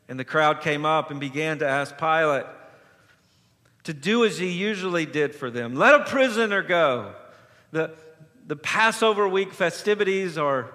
and 0.09 0.19
the 0.19 0.25
crowd 0.25 0.61
came 0.61 0.85
up 0.85 1.11
and 1.11 1.21
began 1.21 1.59
to 1.59 1.69
ask 1.69 1.97
Pilate 1.99 2.47
to 3.85 3.95
do 3.95 4.25
as 4.25 4.39
he 4.39 4.49
usually 4.49 5.07
did 5.07 5.35
for 5.35 5.51
them 5.51 5.75
let 5.75 5.95
a 6.01 6.05
prisoner 6.05 6.63
go. 6.63 7.15
The, 7.73 7.95
the 8.47 8.57
Passover 8.57 9.29
week 9.29 9.53
festivities 9.53 10.37
are, 10.37 10.73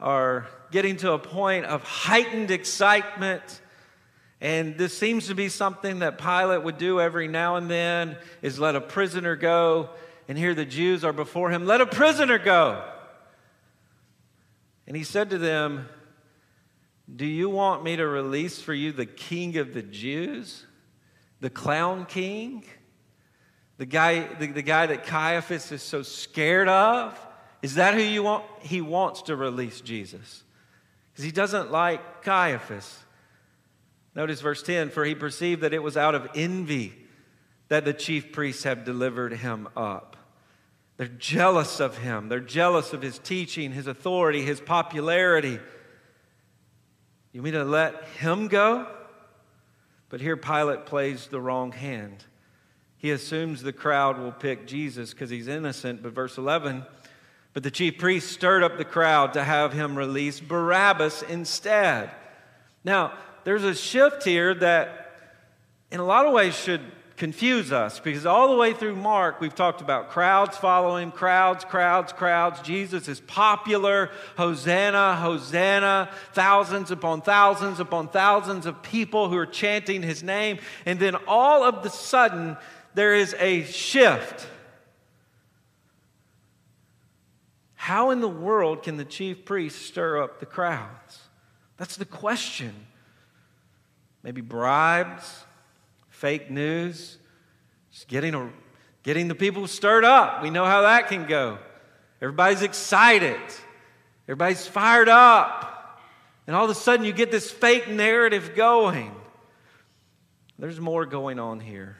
are 0.00 0.46
getting 0.70 0.96
to 0.98 1.12
a 1.12 1.18
point 1.18 1.64
of 1.64 1.82
heightened 1.82 2.50
excitement. 2.50 3.60
And 4.40 4.76
this 4.78 4.96
seems 4.96 5.28
to 5.28 5.34
be 5.34 5.48
something 5.48 6.00
that 6.00 6.18
Pilate 6.18 6.62
would 6.62 6.78
do 6.78 7.00
every 7.00 7.28
now 7.28 7.56
and 7.56 7.70
then 7.70 8.16
is 8.42 8.58
let 8.58 8.76
a 8.76 8.80
prisoner 8.80 9.36
go. 9.36 9.90
And 10.28 10.36
here 10.36 10.54
the 10.54 10.66
Jews 10.66 11.04
are 11.04 11.12
before 11.12 11.50
him, 11.50 11.66
let 11.66 11.80
a 11.80 11.86
prisoner 11.86 12.38
go. 12.38 12.84
And 14.86 14.96
he 14.96 15.04
said 15.04 15.30
to 15.30 15.38
them, 15.38 15.88
Do 17.14 17.26
you 17.26 17.50
want 17.50 17.82
me 17.82 17.96
to 17.96 18.06
release 18.06 18.60
for 18.60 18.74
you 18.74 18.92
the 18.92 19.06
king 19.06 19.56
of 19.56 19.74
the 19.74 19.82
Jews? 19.82 20.66
The 21.40 21.50
clown 21.50 22.06
king? 22.06 22.64
The 23.78 23.86
guy, 23.86 24.20
the, 24.34 24.48
the 24.48 24.62
guy 24.62 24.86
that 24.86 25.04
Caiaphas 25.04 25.72
is 25.72 25.82
so 25.82 26.02
scared 26.02 26.68
of? 26.68 27.18
Is 27.62 27.74
that 27.76 27.94
who 27.94 28.00
you 28.00 28.22
want? 28.22 28.44
He 28.60 28.80
wants 28.80 29.22
to 29.22 29.36
release 29.36 29.80
Jesus. 29.80 30.44
Because 31.18 31.24
he 31.24 31.32
doesn't 31.32 31.72
like 31.72 32.22
Caiaphas. 32.22 32.96
Notice 34.14 34.40
verse 34.40 34.62
10 34.62 34.90
For 34.90 35.04
he 35.04 35.16
perceived 35.16 35.62
that 35.62 35.74
it 35.74 35.82
was 35.82 35.96
out 35.96 36.14
of 36.14 36.28
envy 36.36 36.94
that 37.66 37.84
the 37.84 37.92
chief 37.92 38.30
priests 38.30 38.62
have 38.62 38.84
delivered 38.84 39.32
him 39.32 39.66
up. 39.76 40.16
They're 40.96 41.08
jealous 41.08 41.80
of 41.80 41.98
him. 41.98 42.28
They're 42.28 42.38
jealous 42.38 42.92
of 42.92 43.02
his 43.02 43.18
teaching, 43.18 43.72
his 43.72 43.88
authority, 43.88 44.42
his 44.42 44.60
popularity. 44.60 45.58
You 47.32 47.42
mean 47.42 47.54
to 47.54 47.64
let 47.64 48.04
him 48.20 48.46
go? 48.46 48.86
But 50.10 50.20
here 50.20 50.36
Pilate 50.36 50.86
plays 50.86 51.26
the 51.26 51.40
wrong 51.40 51.72
hand. 51.72 52.24
He 52.96 53.10
assumes 53.10 53.64
the 53.64 53.72
crowd 53.72 54.20
will 54.20 54.30
pick 54.30 54.68
Jesus 54.68 55.10
because 55.14 55.30
he's 55.30 55.48
innocent. 55.48 56.00
But 56.00 56.12
verse 56.12 56.38
11, 56.38 56.86
but 57.54 57.62
the 57.62 57.70
chief 57.70 57.98
priests 57.98 58.30
stirred 58.30 58.62
up 58.62 58.78
the 58.78 58.84
crowd 58.84 59.32
to 59.32 59.42
have 59.42 59.72
him 59.72 59.96
release 59.96 60.40
Barabbas 60.40 61.22
instead. 61.22 62.10
Now, 62.84 63.12
there's 63.44 63.64
a 63.64 63.74
shift 63.74 64.24
here 64.24 64.54
that, 64.54 65.12
in 65.90 66.00
a 66.00 66.04
lot 66.04 66.26
of 66.26 66.32
ways, 66.32 66.54
should 66.54 66.82
confuse 67.18 67.72
us 67.72 67.98
because 67.98 68.24
all 68.24 68.48
the 68.48 68.56
way 68.56 68.72
through 68.72 68.94
Mark, 68.94 69.40
we've 69.40 69.54
talked 69.54 69.80
about 69.80 70.10
crowds 70.10 70.56
following, 70.56 71.10
crowds, 71.10 71.64
crowds, 71.64 72.12
crowds. 72.12 72.60
Jesus 72.62 73.08
is 73.08 73.20
popular. 73.20 74.10
Hosanna, 74.36 75.16
Hosanna. 75.16 76.10
Thousands 76.32 76.90
upon 76.90 77.20
thousands 77.20 77.80
upon 77.80 78.08
thousands 78.08 78.66
of 78.66 78.82
people 78.82 79.28
who 79.28 79.36
are 79.36 79.46
chanting 79.46 80.02
his 80.02 80.22
name. 80.22 80.58
And 80.86 80.98
then 80.98 81.16
all 81.26 81.64
of 81.64 81.82
the 81.82 81.90
sudden, 81.90 82.56
there 82.94 83.14
is 83.14 83.34
a 83.38 83.64
shift. 83.64 84.46
How 87.88 88.10
in 88.10 88.20
the 88.20 88.28
world 88.28 88.82
can 88.82 88.98
the 88.98 89.04
chief 89.06 89.46
priest 89.46 89.86
stir 89.86 90.22
up 90.22 90.40
the 90.40 90.44
crowds? 90.44 91.20
That's 91.78 91.96
the 91.96 92.04
question. 92.04 92.74
Maybe 94.22 94.42
bribes, 94.42 95.46
fake 96.10 96.50
news, 96.50 97.16
just 97.90 98.06
getting, 98.06 98.34
a, 98.34 98.50
getting 99.02 99.28
the 99.28 99.34
people 99.34 99.66
stirred 99.66 100.04
up. 100.04 100.42
We 100.42 100.50
know 100.50 100.66
how 100.66 100.82
that 100.82 101.08
can 101.08 101.24
go. 101.24 101.60
Everybody's 102.20 102.60
excited, 102.60 103.40
everybody's 104.24 104.66
fired 104.66 105.08
up. 105.08 105.98
And 106.46 106.54
all 106.54 106.66
of 106.66 106.70
a 106.70 106.74
sudden, 106.74 107.06
you 107.06 107.14
get 107.14 107.30
this 107.30 107.50
fake 107.50 107.88
narrative 107.88 108.52
going. 108.54 109.16
There's 110.58 110.78
more 110.78 111.06
going 111.06 111.38
on 111.38 111.58
here. 111.58 111.96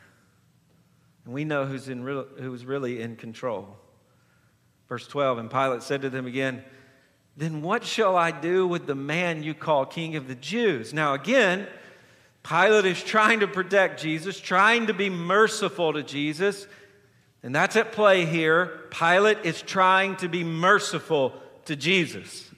And 1.25 1.33
we 1.33 1.47
know 1.47 1.65
who's, 1.65 1.89
in 1.89 2.05
real, 2.05 2.27
who's 2.37 2.67
really 2.67 3.01
in 3.01 3.17
control. 3.17 3.79
Verse 4.89 5.07
12 5.07 5.39
And 5.39 5.51
Pilate 5.51 5.83
said 5.83 6.03
to 6.03 6.11
them 6.11 6.27
again, 6.27 6.65
Then 7.37 7.63
what 7.63 7.85
shall 7.85 8.17
I 8.17 8.31
do 8.31 8.67
with 8.67 8.87
the 8.87 8.95
man 8.95 9.43
you 9.43 9.55
call 9.55 9.87
king 9.87 10.17
of 10.17 10.29
the 10.29 10.35
Jews? 10.35 10.93
Now, 10.93 11.15
again, 11.15 11.67
Pilate 12.43 12.87
is 12.87 13.03
trying 13.03 13.41
to 13.41 13.49
protect 13.49 14.01
Jesus, 14.01 14.41
trying 14.41 14.87
to 14.87 14.95
be 14.95 15.11
merciful 15.11 15.93
to 15.93 16.03
Jesus. 16.03 16.67
And 17.43 17.55
that's 17.55 17.77
at 17.77 17.93
play 17.93 18.25
here. 18.25 18.81
Pilate 18.91 19.45
is 19.45 19.61
trying 19.63 20.17
to 20.17 20.29
be 20.29 20.45
merciful 20.45 21.35
to 21.67 21.77
Jesus. 21.77 22.49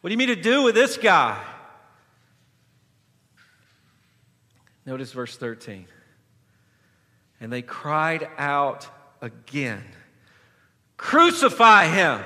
What 0.00 0.08
do 0.08 0.12
you 0.12 0.18
mean 0.18 0.28
to 0.28 0.36
do 0.36 0.62
with 0.62 0.74
this 0.74 0.96
guy? 0.96 1.42
Notice 4.84 5.12
verse 5.12 5.36
13. 5.36 5.86
And 7.40 7.52
they 7.52 7.62
cried 7.62 8.28
out 8.36 8.86
again, 9.20 9.84
Crucify 11.02 11.88
him! 11.88 12.22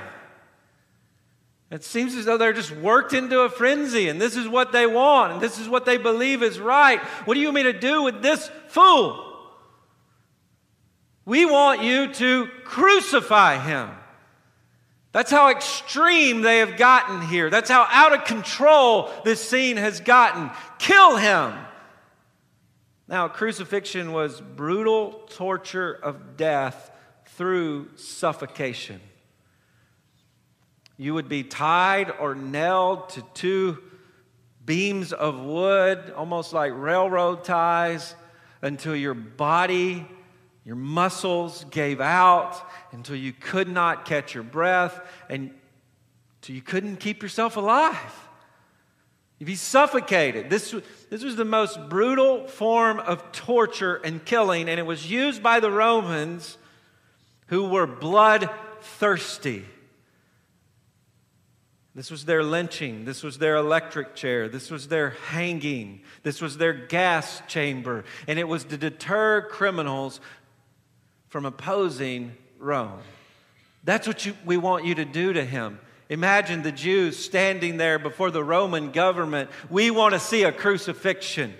It 1.71 1.83
seems 1.83 2.13
as 2.13 2.25
though 2.25 2.37
they're 2.37 2.53
just 2.53 2.71
worked 2.71 3.11
into 3.11 3.39
a 3.41 3.49
frenzy, 3.49 4.07
and 4.07 4.21
this 4.21 4.35
is 4.35 4.47
what 4.47 4.71
they 4.71 4.85
want, 4.85 5.33
and 5.33 5.41
this 5.41 5.57
is 5.57 5.67
what 5.67 5.85
they 5.85 5.97
believe 5.97 6.43
is 6.43 6.59
right. 6.59 7.01
What 7.25 7.33
do 7.33 7.39
you 7.39 7.51
mean 7.51 7.65
to 7.65 7.73
do 7.73 8.03
with 8.03 8.21
this 8.21 8.51
fool? 8.67 9.35
We 11.25 11.43
want 11.43 11.81
you 11.81 12.13
to 12.13 12.47
crucify 12.65 13.57
him. 13.57 13.89
That's 15.11 15.31
how 15.31 15.49
extreme 15.49 16.41
they 16.41 16.59
have 16.59 16.77
gotten 16.77 17.23
here. 17.23 17.49
That's 17.49 17.71
how 17.71 17.87
out 17.89 18.13
of 18.13 18.25
control 18.25 19.09
this 19.25 19.41
scene 19.41 19.77
has 19.77 20.01
gotten. 20.01 20.51
Kill 20.77 21.17
him. 21.17 21.55
Now, 23.07 23.27
crucifixion 23.27 24.11
was 24.11 24.39
brutal 24.39 25.13
torture 25.29 25.93
of 25.93 26.37
death 26.37 26.91
through 27.37 27.87
suffocation. 27.95 28.99
You 30.97 31.13
would 31.13 31.29
be 31.29 31.43
tied 31.43 32.11
or 32.19 32.33
nailed 32.33 33.09
to 33.09 33.23
two 33.35 33.77
beams 34.65 35.13
of 35.13 35.39
wood, 35.39 36.11
almost 36.15 36.51
like 36.51 36.71
railroad 36.75 37.43
ties, 37.43 38.15
until 38.63 38.95
your 38.95 39.13
body, 39.13 40.07
your 40.65 40.75
muscles 40.75 41.63
gave 41.69 42.01
out, 42.01 42.59
until 42.91 43.15
you 43.15 43.33
could 43.33 43.69
not 43.69 44.05
catch 44.05 44.33
your 44.33 44.43
breath, 44.43 44.99
and 45.29 45.51
until 46.41 46.55
you 46.55 46.63
couldn't 46.63 46.97
keep 46.97 47.21
yourself 47.21 47.55
alive. 47.55 47.95
You'd 49.37 49.45
be 49.45 49.55
suffocated. 49.55 50.49
This, 50.49 50.73
this 51.11 51.23
was 51.23 51.35
the 51.35 51.45
most 51.45 51.87
brutal 51.87 52.47
form 52.47 52.99
of 52.99 53.31
torture 53.31 53.97
and 53.97 54.25
killing, 54.25 54.67
and 54.67 54.79
it 54.79 54.87
was 54.87 55.09
used 55.09 55.43
by 55.43 55.59
the 55.59 55.69
Romans 55.69 56.57
who 57.47 57.65
were 57.69 57.87
bloodthirsty. 57.87 59.65
This 61.95 62.11
was 62.11 62.25
their 62.25 62.43
lynching. 62.43 63.05
This 63.05 63.23
was 63.23 63.39
their 63.39 63.55
electric 63.55 64.13
chair. 64.15 64.47
This 64.47 64.69
was 64.69 64.87
their 64.87 65.11
hanging. 65.29 66.01
This 66.21 66.41
was 66.41 66.57
their 66.57 66.73
gas 66.73 67.41
chamber. 67.47 68.05
And 68.27 68.37
it 68.37 68.47
was 68.47 68.65
to 68.65 68.77
deter 68.77 69.41
criminals 69.49 70.19
from 71.29 71.45
opposing 71.45 72.33
Rome. 72.59 72.99
That's 73.83 74.05
what 74.05 74.27
you, 74.27 74.35
we 74.45 74.57
want 74.57 74.85
you 74.85 74.93
to 74.95 75.05
do 75.05 75.33
to 75.33 75.43
him. 75.43 75.79
Imagine 76.09 76.61
the 76.61 76.71
Jews 76.71 77.17
standing 77.17 77.77
there 77.77 77.97
before 77.97 78.29
the 78.29 78.43
Roman 78.43 78.91
government. 78.91 79.49
We 79.69 79.89
want 79.89 80.13
to 80.13 80.19
see 80.19 80.43
a 80.43 80.51
crucifixion. 80.51 81.53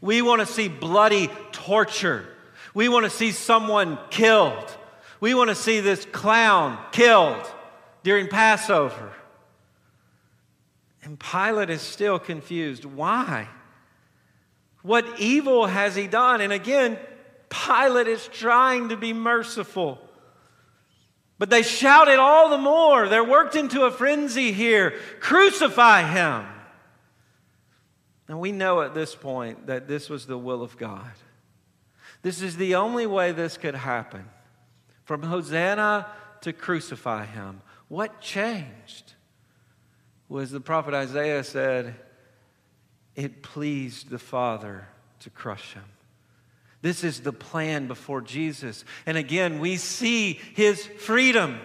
We 0.00 0.22
want 0.22 0.40
to 0.40 0.46
see 0.46 0.66
bloody 0.68 1.28
torture. 1.52 2.26
We 2.74 2.88
want 2.88 3.04
to 3.04 3.10
see 3.10 3.30
someone 3.30 3.98
killed. 4.10 4.76
We 5.20 5.34
want 5.34 5.50
to 5.50 5.54
see 5.54 5.80
this 5.80 6.04
clown 6.06 6.78
killed 6.92 7.44
during 8.02 8.28
Passover. 8.28 9.12
And 11.02 11.18
Pilate 11.18 11.70
is 11.70 11.80
still 11.80 12.18
confused. 12.18 12.84
Why? 12.84 13.48
What 14.82 15.18
evil 15.18 15.66
has 15.66 15.96
he 15.96 16.06
done? 16.06 16.40
And 16.40 16.52
again, 16.52 16.98
Pilate 17.48 18.08
is 18.08 18.28
trying 18.28 18.90
to 18.90 18.96
be 18.96 19.12
merciful. 19.12 19.98
But 21.38 21.50
they 21.50 21.62
shout 21.62 22.08
it 22.08 22.18
all 22.18 22.50
the 22.50 22.58
more. 22.58 23.08
They're 23.08 23.24
worked 23.24 23.56
into 23.56 23.84
a 23.84 23.90
frenzy 23.90 24.52
here. 24.52 24.94
Crucify 25.20 26.02
him. 26.02 26.46
And 28.28 28.40
we 28.40 28.52
know 28.52 28.82
at 28.82 28.94
this 28.94 29.14
point 29.14 29.68
that 29.68 29.88
this 29.88 30.10
was 30.10 30.26
the 30.26 30.36
will 30.36 30.62
of 30.62 30.76
God. 30.76 31.10
This 32.22 32.42
is 32.42 32.56
the 32.56 32.74
only 32.74 33.06
way 33.06 33.32
this 33.32 33.56
could 33.56 33.74
happen. 33.74 34.28
From 35.08 35.22
Hosanna 35.22 36.06
to 36.42 36.52
crucify 36.52 37.24
him. 37.24 37.62
What 37.88 38.20
changed? 38.20 39.14
was 40.28 40.50
the 40.50 40.60
prophet 40.60 40.92
Isaiah 40.92 41.42
said, 41.42 41.94
It 43.16 43.42
pleased 43.42 44.10
the 44.10 44.18
Father 44.18 44.86
to 45.20 45.30
crush 45.30 45.72
him. 45.72 45.86
This 46.82 47.02
is 47.04 47.20
the 47.20 47.32
plan 47.32 47.88
before 47.88 48.20
Jesus. 48.20 48.84
And 49.06 49.16
again, 49.16 49.60
we 49.60 49.78
see 49.78 50.34
his 50.54 50.84
freedom. 50.84 51.58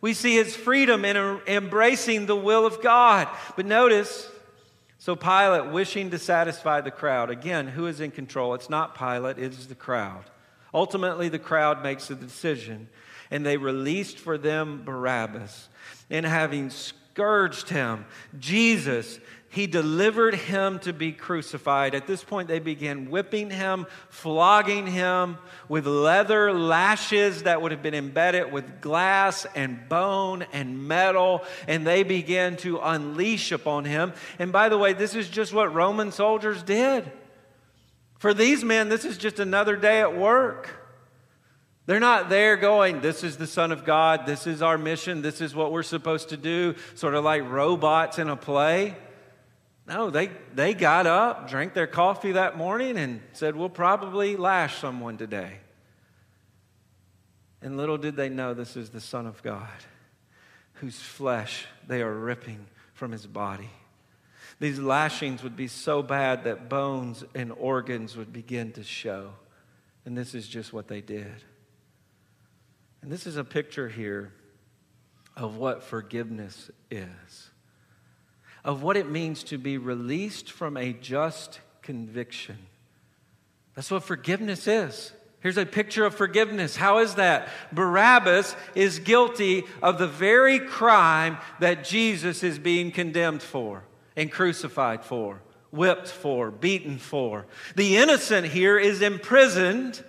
We 0.00 0.12
see 0.12 0.34
his 0.34 0.56
freedom 0.56 1.04
in 1.04 1.16
embracing 1.46 2.26
the 2.26 2.34
will 2.34 2.66
of 2.66 2.82
God. 2.82 3.28
But 3.54 3.66
notice, 3.66 4.28
so 4.98 5.14
Pilate 5.14 5.70
wishing 5.70 6.10
to 6.10 6.18
satisfy 6.18 6.80
the 6.80 6.90
crowd. 6.90 7.30
Again, 7.30 7.68
who 7.68 7.86
is 7.86 8.00
in 8.00 8.10
control? 8.10 8.54
It's 8.54 8.68
not 8.68 8.98
Pilate, 8.98 9.38
it 9.38 9.52
is 9.52 9.68
the 9.68 9.76
crowd. 9.76 10.24
Ultimately, 10.72 11.28
the 11.28 11.38
crowd 11.38 11.82
makes 11.82 12.08
the 12.08 12.14
decision, 12.14 12.88
and 13.30 13.44
they 13.44 13.56
released 13.56 14.18
for 14.18 14.38
them 14.38 14.82
Barabbas. 14.84 15.68
And 16.08 16.26
having 16.26 16.70
scourged 16.70 17.68
him. 17.68 18.06
Jesus, 18.38 19.20
he 19.50 19.66
delivered 19.66 20.34
him 20.34 20.78
to 20.80 20.92
be 20.92 21.10
crucified. 21.10 21.94
At 21.94 22.06
this 22.06 22.22
point, 22.22 22.46
they 22.46 22.60
began 22.60 23.10
whipping 23.10 23.50
him, 23.50 23.86
flogging 24.08 24.86
him 24.86 25.38
with 25.68 25.86
leather 25.86 26.52
lashes 26.52 27.42
that 27.42 27.60
would 27.60 27.72
have 27.72 27.82
been 27.82 27.94
embedded 27.94 28.52
with 28.52 28.80
glass 28.80 29.46
and 29.56 29.88
bone 29.88 30.46
and 30.52 30.86
metal, 30.86 31.42
and 31.66 31.84
they 31.84 32.04
began 32.04 32.56
to 32.58 32.78
unleash 32.78 33.50
upon 33.50 33.84
him. 33.84 34.12
And 34.38 34.52
by 34.52 34.68
the 34.68 34.78
way, 34.78 34.92
this 34.92 35.16
is 35.16 35.28
just 35.28 35.52
what 35.52 35.74
Roman 35.74 36.12
soldiers 36.12 36.62
did. 36.62 37.10
For 38.20 38.34
these 38.34 38.62
men, 38.62 38.90
this 38.90 39.06
is 39.06 39.16
just 39.16 39.40
another 39.40 39.76
day 39.76 40.02
at 40.02 40.14
work. 40.14 40.68
They're 41.86 41.98
not 41.98 42.28
there 42.28 42.58
going, 42.58 43.00
This 43.00 43.24
is 43.24 43.38
the 43.38 43.46
Son 43.46 43.72
of 43.72 43.86
God, 43.86 44.26
this 44.26 44.46
is 44.46 44.60
our 44.60 44.76
mission, 44.76 45.22
this 45.22 45.40
is 45.40 45.54
what 45.54 45.72
we're 45.72 45.82
supposed 45.82 46.28
to 46.28 46.36
do, 46.36 46.74
sort 46.94 47.14
of 47.14 47.24
like 47.24 47.48
robots 47.48 48.18
in 48.18 48.28
a 48.28 48.36
play. 48.36 48.94
No, 49.86 50.10
they, 50.10 50.30
they 50.54 50.74
got 50.74 51.06
up, 51.06 51.48
drank 51.48 51.72
their 51.72 51.86
coffee 51.86 52.32
that 52.32 52.58
morning, 52.58 52.98
and 52.98 53.22
said, 53.32 53.56
We'll 53.56 53.70
probably 53.70 54.36
lash 54.36 54.76
someone 54.76 55.16
today. 55.16 55.54
And 57.62 57.78
little 57.78 57.96
did 57.96 58.16
they 58.16 58.28
know 58.28 58.52
this 58.52 58.76
is 58.76 58.90
the 58.90 59.00
Son 59.00 59.26
of 59.26 59.42
God, 59.42 59.66
whose 60.74 61.00
flesh 61.00 61.64
they 61.86 62.02
are 62.02 62.12
ripping 62.12 62.66
from 62.92 63.12
his 63.12 63.26
body. 63.26 63.70
These 64.60 64.78
lashings 64.78 65.42
would 65.42 65.56
be 65.56 65.68
so 65.68 66.02
bad 66.02 66.44
that 66.44 66.68
bones 66.68 67.24
and 67.34 67.50
organs 67.50 68.14
would 68.16 68.30
begin 68.30 68.72
to 68.72 68.84
show. 68.84 69.30
And 70.04 70.16
this 70.16 70.34
is 70.34 70.46
just 70.46 70.72
what 70.72 70.86
they 70.86 71.00
did. 71.00 71.32
And 73.00 73.10
this 73.10 73.26
is 73.26 73.38
a 73.38 73.44
picture 73.44 73.88
here 73.88 74.34
of 75.34 75.56
what 75.56 75.82
forgiveness 75.82 76.70
is, 76.90 77.50
of 78.62 78.82
what 78.82 78.98
it 78.98 79.08
means 79.08 79.42
to 79.44 79.56
be 79.56 79.78
released 79.78 80.52
from 80.52 80.76
a 80.76 80.92
just 80.92 81.60
conviction. 81.80 82.58
That's 83.74 83.90
what 83.90 84.04
forgiveness 84.04 84.68
is. 84.68 85.12
Here's 85.40 85.56
a 85.56 85.64
picture 85.64 86.04
of 86.04 86.14
forgiveness. 86.14 86.76
How 86.76 86.98
is 86.98 87.14
that? 87.14 87.48
Barabbas 87.72 88.54
is 88.74 88.98
guilty 88.98 89.62
of 89.82 89.96
the 89.96 90.06
very 90.06 90.58
crime 90.58 91.38
that 91.60 91.82
Jesus 91.82 92.42
is 92.42 92.58
being 92.58 92.90
condemned 92.90 93.40
for 93.40 93.84
and 94.20 94.30
crucified 94.30 95.02
for, 95.02 95.40
whipped 95.70 96.08
for, 96.08 96.50
beaten 96.50 96.98
for. 96.98 97.46
The 97.74 97.96
innocent 97.96 98.46
here 98.48 98.78
is 98.78 99.00
imprisoned 99.00 100.04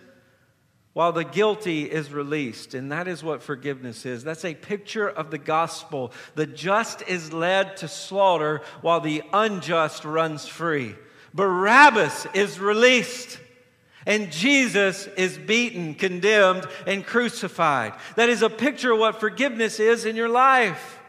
while 0.91 1.13
the 1.13 1.23
guilty 1.23 1.89
is 1.89 2.11
released. 2.11 2.73
And 2.73 2.91
that 2.91 3.07
is 3.07 3.23
what 3.23 3.41
forgiveness 3.41 4.05
is. 4.05 4.25
That's 4.25 4.43
a 4.43 4.53
picture 4.53 5.07
of 5.07 5.31
the 5.31 5.37
gospel. 5.37 6.11
The 6.35 6.45
just 6.45 7.03
is 7.03 7.31
led 7.31 7.77
to 7.77 7.87
slaughter 7.87 8.63
while 8.81 8.99
the 8.99 9.23
unjust 9.31 10.03
runs 10.03 10.45
free. 10.45 10.93
Barabbas 11.33 12.27
is 12.33 12.59
released. 12.59 13.39
And 14.05 14.29
Jesus 14.29 15.07
is 15.07 15.37
beaten, 15.37 15.95
condemned, 15.95 16.67
and 16.85 17.05
crucified. 17.05 17.93
That 18.17 18.27
is 18.27 18.41
a 18.41 18.49
picture 18.49 18.91
of 18.91 18.99
what 18.99 19.21
forgiveness 19.21 19.79
is 19.79 20.03
in 20.03 20.17
your 20.17 20.27
life. 20.27 21.00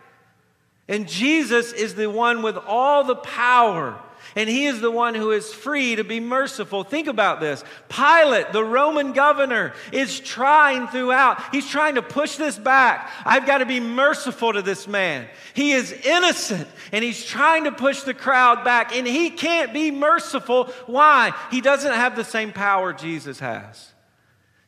And 0.93 1.09
Jesus 1.09 1.73
is 1.73 1.97
the 1.97 2.09
one 2.09 2.43
with 2.43 2.57
all 2.57 3.03
the 3.03 3.17
power 3.17 3.99
and 4.37 4.49
he 4.49 4.67
is 4.67 4.81
the 4.81 4.91
one 4.91 5.15
who 5.15 5.31
is 5.31 5.53
free 5.53 5.97
to 5.97 6.05
be 6.05 6.21
merciful. 6.21 6.85
Think 6.85 7.07
about 7.07 7.41
this. 7.41 7.63
Pilate, 7.89 8.53
the 8.53 8.65
Roman 8.65 9.13
governor, 9.13 9.75
is 9.93 10.21
trying 10.21 10.89
throughout, 10.89 11.43
he's 11.53 11.69
trying 11.69 11.97
to 11.97 12.03
push 12.03 12.37
this 12.37 12.59
back. 12.59 13.11
I've 13.25 13.47
got 13.47 13.59
to 13.59 13.67
be 13.67 13.81
merciful 13.81 14.53
to 14.55 14.63
this 14.63 14.89
man. 14.89 15.27
He 15.55 15.73
is 15.73 15.93
innocent, 15.93 16.69
and 16.93 17.05
he's 17.05 17.25
trying 17.25 17.65
to 17.65 17.73
push 17.73 18.03
the 18.03 18.15
crowd 18.15 18.65
back, 18.65 18.97
and 18.97 19.07
he 19.07 19.31
can't 19.31 19.73
be 19.73 19.91
merciful. 19.91 20.67
Why? 20.87 21.33
He 21.51 21.61
doesn't 21.61 21.93
have 21.93 22.17
the 22.17 22.25
same 22.25 22.53
power 22.53 22.93
Jesus 22.93 23.39
has. 23.41 23.92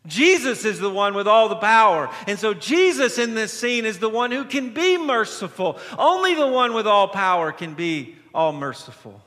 Jesus 0.06 0.64
is 0.64 0.78
the 0.78 0.90
one 0.90 1.14
with 1.14 1.26
all 1.26 1.48
the 1.48 1.56
power. 1.56 2.10
And 2.26 2.38
so, 2.38 2.52
Jesus 2.52 3.18
in 3.18 3.34
this 3.34 3.52
scene 3.52 3.86
is 3.86 3.98
the 3.98 4.08
one 4.08 4.30
who 4.30 4.44
can 4.44 4.74
be 4.74 4.98
merciful. 4.98 5.78
Only 5.98 6.34
the 6.34 6.46
one 6.46 6.74
with 6.74 6.86
all 6.86 7.08
power 7.08 7.52
can 7.52 7.74
be 7.74 8.16
all 8.34 8.52
merciful. 8.52 9.22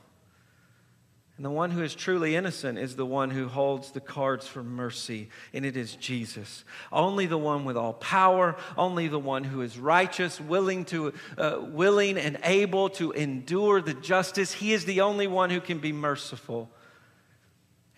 And 1.38 1.44
the 1.44 1.50
one 1.50 1.70
who 1.70 1.84
is 1.84 1.94
truly 1.94 2.34
innocent 2.34 2.78
is 2.78 2.96
the 2.96 3.06
one 3.06 3.30
who 3.30 3.46
holds 3.46 3.92
the 3.92 4.00
cards 4.00 4.48
for 4.48 4.64
mercy, 4.64 5.28
and 5.54 5.64
it 5.64 5.76
is 5.76 5.94
Jesus. 5.94 6.64
Only 6.90 7.26
the 7.26 7.38
one 7.38 7.64
with 7.64 7.76
all 7.76 7.92
power, 7.92 8.56
only 8.76 9.06
the 9.06 9.20
one 9.20 9.44
who 9.44 9.60
is 9.60 9.78
righteous, 9.78 10.40
willing 10.40 10.84
to 10.86 11.12
uh, 11.36 11.60
willing 11.60 12.18
and 12.18 12.40
able 12.42 12.88
to 12.90 13.12
endure 13.12 13.80
the 13.80 13.94
justice. 13.94 14.52
He 14.52 14.72
is 14.72 14.84
the 14.84 15.00
only 15.00 15.28
one 15.28 15.50
who 15.50 15.60
can 15.60 15.78
be 15.78 15.92
merciful. 15.92 16.70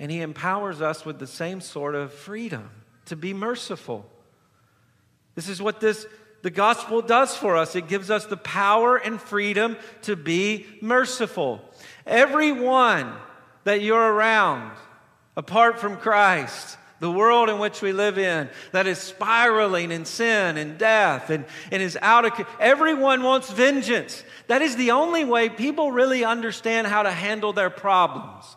And 0.01 0.11
he 0.11 0.21
empowers 0.23 0.83
us 0.83 1.05
with 1.05 1.21
the 1.21 1.27
same 1.27 1.61
sort 1.61 1.95
of 1.95 2.13
freedom 2.13 2.71
to 3.05 3.15
be 3.15 3.33
merciful. 3.33 4.05
This 5.37 5.49
is 5.49 5.63
what 5.63 5.81
this 5.81 6.07
the 6.43 6.51
gospel 6.51 7.03
does 7.03 7.37
for 7.37 7.57
us. 7.57 7.77
It 7.77 7.87
gives 7.87 8.11
us 8.11 8.25
the 8.25 8.39
power 8.39 8.97
and 8.97 9.21
freedom 9.21 9.77
to 10.03 10.17
be 10.17 10.67
merciful. 10.81 11.61
Everyone 12.07 13.13
that 13.65 13.83
you're 13.83 14.15
around 14.15 14.73
apart 15.37 15.79
from 15.79 15.99
Christ, 15.99 16.79
the 17.01 17.11
world 17.11 17.51
in 17.51 17.59
which 17.59 17.83
we 17.83 17.93
live 17.93 18.19
in 18.19 18.49
that 18.73 18.87
is 18.87 18.99
spiraling 18.99 19.91
in 19.91 20.07
sin 20.07 20.57
and 20.57 20.79
death 20.79 21.31
and, 21.31 21.45
and 21.71 21.83
is 21.83 21.99
out 22.01 22.25
of 22.25 22.47
everyone 22.59 23.23
wants 23.23 23.51
vengeance 23.51 24.23
that 24.49 24.61
is 24.61 24.77
the 24.77 24.91
only 24.91 25.25
way 25.25 25.49
people 25.49 25.93
really 25.93 26.25
understand 26.25 26.87
how 26.87 27.03
to 27.03 27.11
handle 27.11 27.55
their 27.55 27.71
problems 27.71 28.57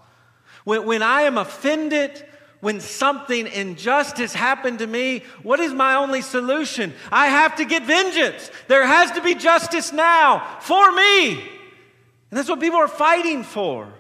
when, 0.63 0.86
when 0.86 1.04
i 1.04 1.21
am 1.21 1.38
offended 1.38 2.26
when 2.60 2.80
something 2.80 3.47
injustice 3.47 4.34
happened 4.34 4.80
to 4.80 4.88
me 4.88 5.23
what 5.41 5.60
is 5.60 5.73
my 5.73 5.95
only 5.95 6.21
solution 6.21 6.93
i 7.12 7.28
have 7.28 7.56
to 7.56 7.65
get 7.65 7.84
vengeance 7.84 8.52
there 8.67 8.86
has 8.86 9.12
to 9.12 9.21
be 9.21 9.36
justice 9.36 9.91
now 9.91 10.58
for 10.60 10.91
me 10.91 11.34
and 11.34 12.38
that's 12.38 12.49
what 12.49 12.60
people 12.60 12.80
are 12.80 12.88
fighting 12.88 13.43
for 13.43 13.93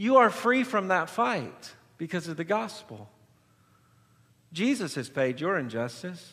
you 0.00 0.16
are 0.16 0.30
free 0.30 0.64
from 0.64 0.88
that 0.88 1.10
fight 1.10 1.74
because 1.98 2.26
of 2.26 2.38
the 2.38 2.44
gospel. 2.44 3.10
Jesus 4.50 4.94
has 4.94 5.10
paid 5.10 5.38
your 5.38 5.58
injustice. 5.58 6.32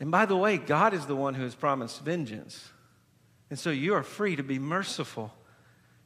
And 0.00 0.10
by 0.10 0.24
the 0.24 0.34
way, 0.34 0.56
God 0.56 0.94
is 0.94 1.04
the 1.04 1.14
one 1.14 1.34
who 1.34 1.42
has 1.42 1.54
promised 1.54 2.00
vengeance. 2.00 2.70
And 3.50 3.58
so 3.58 3.68
you 3.68 3.92
are 3.92 4.02
free 4.02 4.36
to 4.36 4.42
be 4.42 4.58
merciful. 4.58 5.34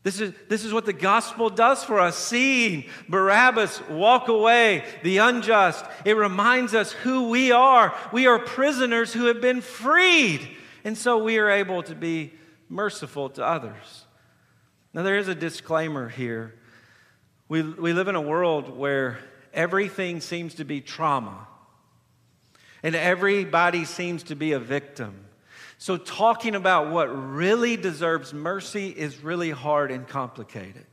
This 0.07 0.21
is, 0.21 0.35
this 0.47 0.65
is 0.65 0.73
what 0.73 0.87
the 0.87 0.93
gospel 0.93 1.51
does 1.51 1.83
for 1.83 1.99
us. 1.99 2.17
Seeing 2.17 2.85
Barabbas 3.09 3.89
walk 3.89 4.29
away, 4.29 4.85
the 5.03 5.19
unjust, 5.19 5.85
it 6.05 6.13
reminds 6.13 6.77
us 6.77 6.93
who 6.93 7.29
we 7.29 7.51
are. 7.51 7.93
We 8.13 8.29
are 8.29 8.39
prisoners 8.39 9.13
who 9.13 9.25
have 9.25 9.41
been 9.41 9.61
freed. 9.61 10.47
And 10.85 10.97
so 10.97 11.19
we 11.19 11.39
are 11.39 11.51
able 11.51 11.83
to 11.83 11.97
be 11.97 12.33
merciful 12.69 13.31
to 13.31 13.45
others. 13.45 14.05
Now, 14.95 15.03
there 15.03 15.19
is 15.19 15.27
a 15.27 15.35
disclaimer 15.35 16.09
here. 16.09 16.55
We, 17.49 17.63
we 17.63 17.93
live 17.93 18.07
in 18.07 18.15
a 18.15 18.21
world 18.21 18.79
where 18.79 19.19
everything 19.53 20.21
seems 20.21 20.55
to 20.55 20.65
be 20.65 20.81
trauma, 20.81 21.49
and 22.85 22.95
everybody 22.95 23.85
seems 23.85 24.23
to 24.23 24.37
be 24.37 24.53
a 24.53 24.61
victim. 24.61 25.26
So, 25.79 25.97
talking 25.99 26.55
about 26.55 26.91
what 26.91 27.07
really 27.07 27.77
deserves 27.77 28.33
mercy 28.33 28.89
is 28.89 29.23
really 29.23 29.51
hard 29.51 29.91
and 29.91 30.09
complicated. 30.09 30.87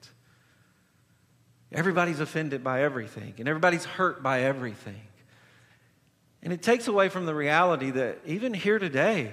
Everybody's 1.72 2.20
offended 2.20 2.64
by 2.64 2.84
everything, 2.84 3.34
and 3.38 3.48
everybody's 3.48 3.86
hurt 3.86 4.22
by 4.22 4.42
everything. 4.42 5.02
And 6.44 6.52
it 6.52 6.62
takes 6.62 6.88
away 6.88 7.08
from 7.08 7.26
the 7.26 7.34
reality 7.34 7.92
that 7.92 8.20
even 8.26 8.54
here 8.54 8.78
today, 8.78 9.32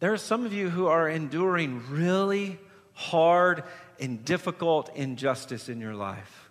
there 0.00 0.12
are 0.12 0.18
some 0.18 0.46
of 0.46 0.52
you 0.54 0.70
who 0.70 0.86
are 0.86 1.08
enduring 1.08 1.82
really 1.90 2.58
hard 2.94 3.64
and 4.00 4.24
difficult 4.24 4.90
injustice 4.96 5.68
in 5.68 5.80
your 5.80 5.94
life. 5.94 6.50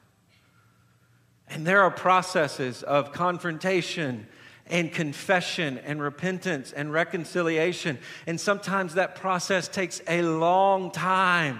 And 1.49 1.65
there 1.65 1.81
are 1.81 1.91
processes 1.91 2.83
of 2.83 3.11
confrontation 3.11 4.27
and 4.69 4.91
confession 4.91 5.77
and 5.79 6.01
repentance 6.01 6.71
and 6.71 6.91
reconciliation. 6.91 7.97
And 8.25 8.39
sometimes 8.39 8.95
that 8.95 9.15
process 9.15 9.67
takes 9.67 10.01
a 10.07 10.21
long 10.21 10.91
time. 10.91 11.59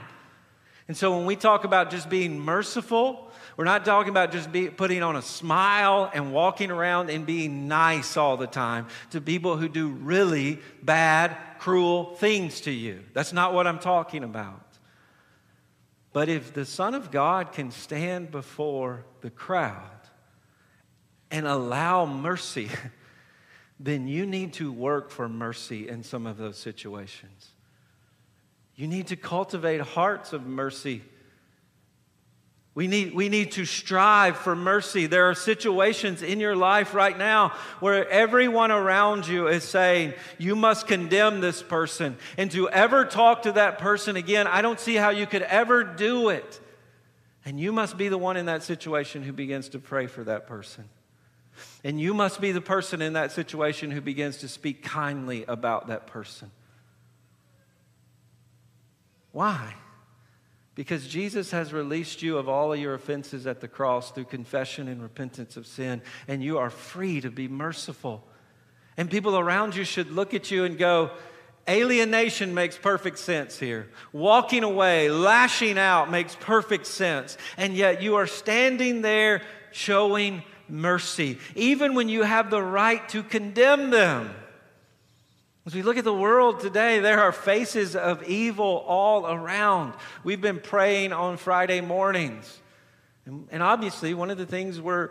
And 0.88 0.96
so 0.96 1.17
when 1.17 1.26
we 1.26 1.36
talk 1.36 1.65
about 1.65 1.91
just 1.91 2.10
being 2.10 2.39
merciful, 2.39 3.32
we're 3.58 3.65
not 3.65 3.84
talking 3.84 4.10
about 4.10 4.32
just 4.32 4.52
be, 4.52 4.70
putting 4.70 5.04
on 5.04 5.15
a 5.15 5.22
smile 5.22 6.10
and 6.13 6.32
walking 6.32 6.72
around 6.72 7.10
and 7.10 7.26
being 7.26 7.67
nice 7.67 8.15
all 8.15 8.38
the 8.38 8.48
time 8.48 8.88
to 9.12 9.20
people 9.20 9.58
who 9.58 9.67
do 9.67 9.89
really 9.89 10.60
bad, 10.82 11.36
cruel 11.60 12.15
things 12.15 12.62
to 12.62 12.72
you. 12.72 13.04
That's 13.13 13.34
not 13.34 13.54
what 13.54 13.67
I'm 13.67 13.80
talking 13.80 14.24
about. 14.24 14.62
But 16.13 16.30
if 16.30 16.54
the 16.54 16.65
Son 16.65 16.96
of 16.96 17.12
God 17.12 17.52
can 17.52 17.72
stand 17.72 18.32
before 18.32 19.06
the 19.22 19.30
crowd 19.30 19.96
and 21.31 21.47
allow 21.47 22.05
mercy, 22.05 22.69
then 23.79 24.07
you 24.07 24.25
need 24.25 24.53
to 24.53 24.71
work 24.71 25.09
for 25.09 25.27
mercy 25.29 25.87
in 25.87 26.03
some 26.03 26.25
of 26.25 26.37
those 26.37 26.57
situations. 26.57 27.51
You 28.75 28.87
need 28.87 29.07
to 29.07 29.15
cultivate 29.15 29.81
hearts 29.81 30.33
of 30.33 30.45
mercy 30.45 31.01
we 32.77 32.85
need, 32.85 33.15
we 33.15 33.27
need 33.27 33.53
to 33.53 33.65
strive 33.65 34.37
for 34.37 34.55
mercy. 34.55 35.07
There 35.07 35.31
are 35.31 35.33
situations 35.33 36.21
in 36.21 36.39
your 36.39 36.55
life 36.55 36.93
right 36.93 37.17
now 37.17 37.53
where 37.79 38.07
everyone 38.07 38.69
around 38.69 39.27
you 39.27 39.47
is 39.47 39.63
saying, 39.63 40.13
You 40.37 40.55
must 40.55 40.85
condemn 40.85 41.41
this 41.41 41.63
person. 41.63 42.17
And 42.37 42.51
to 42.51 42.69
ever 42.69 43.03
talk 43.03 43.41
to 43.41 43.53
that 43.53 43.79
person 43.79 44.15
again, 44.15 44.45
I 44.45 44.61
don't 44.61 44.79
see 44.79 44.93
how 44.93 45.09
you 45.09 45.25
could 45.25 45.41
ever 45.41 45.83
do 45.83 46.29
it. 46.29 46.61
And 47.45 47.59
you 47.59 47.71
must 47.71 47.97
be 47.97 48.09
the 48.09 48.17
one 48.19 48.37
in 48.37 48.45
that 48.45 48.61
situation 48.61 49.23
who 49.23 49.33
begins 49.33 49.69
to 49.69 49.79
pray 49.79 50.05
for 50.05 50.23
that 50.25 50.45
person. 50.45 50.87
And 51.84 52.00
you 52.00 52.13
must 52.13 52.41
be 52.41 52.52
the 52.52 52.62
person 52.62 53.02
in 53.02 53.13
that 53.13 53.32
situation 53.32 53.91
who 53.91 54.02
begins 54.02 54.38
to 54.38 54.48
speak 54.48 54.84
kindly 54.84 55.46
about 55.48 55.88
that 55.88 56.08
person. 56.08 56.52
Why? 59.32 59.76
Because 60.76 61.08
Jesus 61.08 61.52
has 61.52 61.74
released 61.74 62.22
you 62.22 62.38
of 62.38 62.48
all 62.48 62.74
of 62.74 62.80
your 62.80 62.93
offenses 62.93 63.48
at 63.48 63.62
the 63.62 63.67
cross 63.67 64.12
through 64.12 64.26
confession 64.26 64.88
and 64.88 65.02
repentance 65.02 65.58
of 65.58 65.65
sin, 65.65 66.02
and 66.28 66.43
you 66.43 66.60
are 66.60 66.70
free 66.70 67.22
to 67.22 67.32
be 67.32 67.48
merciful. 67.48 68.24
And 68.96 69.10
people 69.10 69.38
around 69.38 69.76
you 69.76 69.84
should 69.84 70.12
look 70.12 70.34
at 70.34 70.52
you 70.52 70.65
and 70.65 70.78
go, 70.78 71.12
Alienation 71.70 72.54
makes 72.54 72.78
perfect 72.78 73.20
sense 73.20 73.60
here. 73.60 73.89
Walking 74.13 74.63
away, 74.63 75.10
lashing 75.10 75.78
out 75.78 76.10
makes 76.10 76.36
perfect 76.39 76.86
sense. 76.88 77.38
And 77.58 77.76
yet 77.76 78.02
you 78.02 78.15
are 78.15 78.28
standing 78.28 79.02
there 79.02 79.41
showing 79.72 80.43
mercy, 80.69 81.38
even 81.56 81.93
when 81.93 82.10
you 82.10 82.23
have 82.23 82.49
the 82.49 82.62
right 82.62 83.08
to 83.10 83.23
condemn 83.23 83.89
them. 83.89 84.34
As 85.65 85.75
we 85.75 85.82
look 85.82 85.97
at 85.97 86.06
the 86.06 86.13
world 86.13 86.62
today, 86.62 86.99
there 86.99 87.19
are 87.19 87.34
faces 87.34 87.95
of 87.95 88.23
evil 88.23 88.86
all 88.88 89.27
around. 89.27 89.93
We've 90.23 90.39
been 90.39 90.62
praying 90.62 91.12
on 91.12 91.36
Friday 91.36 91.82
mornings. 91.82 92.62
And, 93.25 93.62
obviously, 93.62 94.13
one 94.13 94.30
of 94.30 94.38
the 94.38 94.45
things 94.45 94.80
we're 94.80 95.10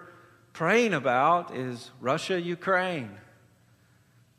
praying 0.55 0.95
about 0.95 1.55
is 1.55 1.91
Russia, 2.01 2.41
Ukraine. 2.41 3.11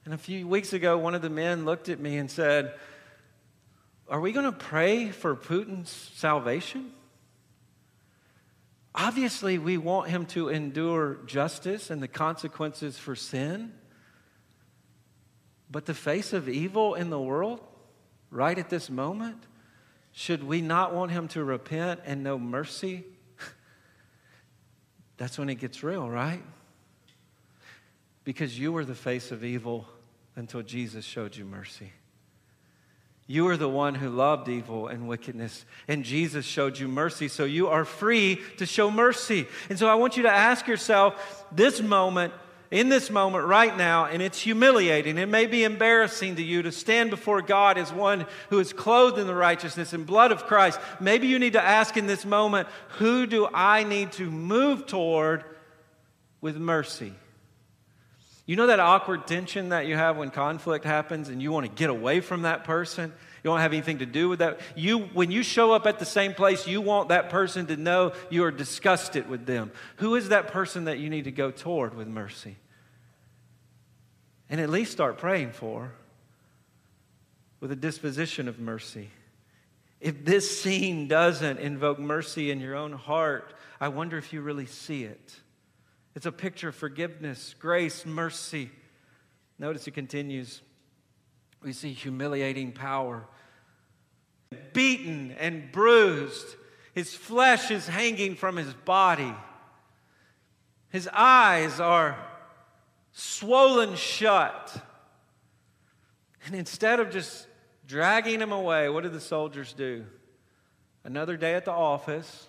And 0.05 0.13
a 0.15 0.17
few 0.17 0.47
weeks 0.47 0.73
ago, 0.73 0.97
one 0.97 1.13
of 1.13 1.21
the 1.21 1.29
men 1.29 1.65
looked 1.65 1.87
at 1.87 1.99
me 1.99 2.17
and 2.17 2.31
said, 2.31 2.73
Are 4.09 4.19
we 4.19 4.31
going 4.31 4.51
to 4.51 4.57
pray 4.57 5.11
for 5.11 5.35
Putin's 5.35 5.91
salvation? 6.15 6.93
Obviously, 8.99 9.59
we 9.59 9.77
want 9.77 10.09
him 10.09 10.25
to 10.25 10.49
endure 10.49 11.19
justice 11.27 11.91
and 11.91 12.01
the 12.01 12.07
consequences 12.07 12.97
for 12.97 13.15
sin. 13.15 13.71
But 15.69 15.85
the 15.85 15.93
face 15.93 16.33
of 16.33 16.49
evil 16.49 16.95
in 16.95 17.11
the 17.11 17.19
world, 17.19 17.61
right 18.31 18.57
at 18.57 18.71
this 18.71 18.89
moment, 18.89 19.43
should 20.13 20.43
we 20.43 20.61
not 20.61 20.95
want 20.95 21.11
him 21.11 21.27
to 21.29 21.43
repent 21.43 21.99
and 22.05 22.23
know 22.23 22.39
mercy? 22.39 23.03
That's 25.17 25.37
when 25.37 25.49
it 25.49 25.55
gets 25.55 25.83
real, 25.83 26.09
right? 26.09 26.41
Because 28.23 28.57
you 28.57 28.71
were 28.71 28.83
the 28.83 28.95
face 28.95 29.31
of 29.31 29.43
evil 29.43 29.87
until 30.35 30.63
Jesus 30.63 31.05
showed 31.05 31.35
you 31.35 31.45
mercy. 31.45 31.91
You 33.29 33.47
are 33.49 33.57
the 33.57 33.67
one 33.67 33.95
who 33.95 34.09
loved 34.09 34.47
evil 34.47 34.87
and 34.87 35.07
wickedness, 35.07 35.65
and 35.87 36.05
Jesus 36.05 36.45
showed 36.45 36.79
you 36.79 36.87
mercy, 36.87 37.27
so 37.27 37.43
you 37.43 37.67
are 37.67 37.83
free 37.83 38.39
to 38.55 38.65
show 38.65 38.89
mercy. 38.89 39.47
And 39.69 39.77
so 39.77 39.89
I 39.89 39.95
want 39.95 40.15
you 40.15 40.23
to 40.23 40.31
ask 40.31 40.65
yourself 40.65 41.45
this 41.51 41.81
moment 41.81 42.33
in 42.71 42.89
this 42.89 43.09
moment 43.09 43.45
right 43.45 43.75
now, 43.77 44.05
and 44.05 44.21
it's 44.21 44.39
humiliating. 44.39 45.17
It 45.17 45.27
may 45.29 45.45
be 45.45 45.63
embarrassing 45.63 46.35
to 46.35 46.43
you 46.43 46.63
to 46.63 46.71
stand 46.71 47.09
before 47.09 47.41
God 47.41 47.77
as 47.77 47.93
one 47.93 48.25
who 48.49 48.59
is 48.59 48.73
clothed 48.73 49.17
in 49.17 49.27
the 49.27 49.35
righteousness 49.35 49.93
and 49.93 50.05
blood 50.05 50.31
of 50.31 50.45
Christ. 50.45 50.79
Maybe 50.99 51.27
you 51.27 51.39
need 51.39 51.53
to 51.53 51.63
ask 51.63 51.95
in 51.95 52.07
this 52.07 52.25
moment, 52.25 52.67
who 52.97 53.25
do 53.25 53.47
I 53.53 53.83
need 53.83 54.13
to 54.13 54.29
move 54.29 54.85
toward 54.85 55.43
with 56.41 56.57
mercy? 56.57 57.13
You 58.47 58.55
know 58.55 58.67
that 58.67 58.79
awkward 58.79 59.27
tension 59.27 59.69
that 59.69 59.87
you 59.87 59.95
have 59.95 60.15
when 60.15 60.31
conflict 60.31 60.85
happens 60.85 61.27
and 61.27 61.41
you 61.41 61.51
want 61.51 61.65
to 61.65 61.71
get 61.71 61.89
away 61.89 62.21
from 62.21 62.43
that 62.43 62.63
person? 62.63 63.11
You 63.43 63.51
don't 63.51 63.59
have 63.59 63.73
anything 63.73 63.99
to 63.99 64.05
do 64.05 64.29
with 64.29 64.39
that. 64.39 64.61
You, 64.73 64.99
when 64.99 65.31
you 65.31 65.43
show 65.43 65.73
up 65.73 65.85
at 65.85 65.99
the 65.99 66.05
same 66.05 66.33
place, 66.33 66.65
you 66.65 66.79
want 66.79 67.09
that 67.09 67.29
person 67.29 67.67
to 67.67 67.75
know 67.75 68.13
you 68.29 68.45
are 68.45 68.51
disgusted 68.51 69.29
with 69.29 69.45
them. 69.45 69.71
Who 69.97 70.15
is 70.15 70.29
that 70.29 70.47
person 70.47 70.85
that 70.85 70.97
you 70.97 71.09
need 71.09 71.25
to 71.25 71.31
go 71.31 71.51
toward 71.51 71.93
with 71.93 72.07
mercy? 72.07 72.55
And 74.49 74.61
at 74.61 74.69
least 74.69 74.93
start 74.93 75.17
praying 75.17 75.51
for 75.51 75.91
with 77.59 77.73
a 77.73 77.75
disposition 77.75 78.47
of 78.47 78.59
mercy. 78.59 79.09
If 79.99 80.23
this 80.23 80.61
scene 80.61 81.09
doesn't 81.09 81.59
invoke 81.59 81.99
mercy 81.99 82.49
in 82.49 82.61
your 82.61 82.75
own 82.75 82.93
heart, 82.93 83.53
I 83.81 83.89
wonder 83.89 84.17
if 84.17 84.31
you 84.31 84.39
really 84.39 84.67
see 84.67 85.03
it. 85.03 85.35
It's 86.17 86.25
a 86.25 86.31
picture 86.31 86.69
of 86.69 86.75
forgiveness, 86.75 87.53
grace, 87.59 88.03
mercy. 88.03 88.71
Notice 89.59 89.85
it 89.85 89.91
continues. 89.91 90.63
We 91.61 91.73
see 91.73 91.93
humiliating 91.93 92.71
power. 92.71 93.27
Beaten 94.73 95.35
and 95.37 95.71
bruised. 95.71 96.55
His 96.95 97.13
flesh 97.13 97.69
is 97.69 97.87
hanging 97.87 98.35
from 98.35 98.55
his 98.55 98.73
body. 98.73 99.31
His 100.89 101.07
eyes 101.13 101.79
are 101.79 102.17
swollen 103.11 103.95
shut. 103.95 104.75
And 106.47 106.55
instead 106.55 106.99
of 106.99 107.11
just 107.11 107.45
dragging 107.85 108.41
him 108.41 108.51
away, 108.51 108.89
what 108.89 109.03
do 109.03 109.09
the 109.09 109.21
soldiers 109.21 109.71
do? 109.71 110.03
Another 111.03 111.37
day 111.37 111.53
at 111.53 111.65
the 111.65 111.71
office, 111.71 112.47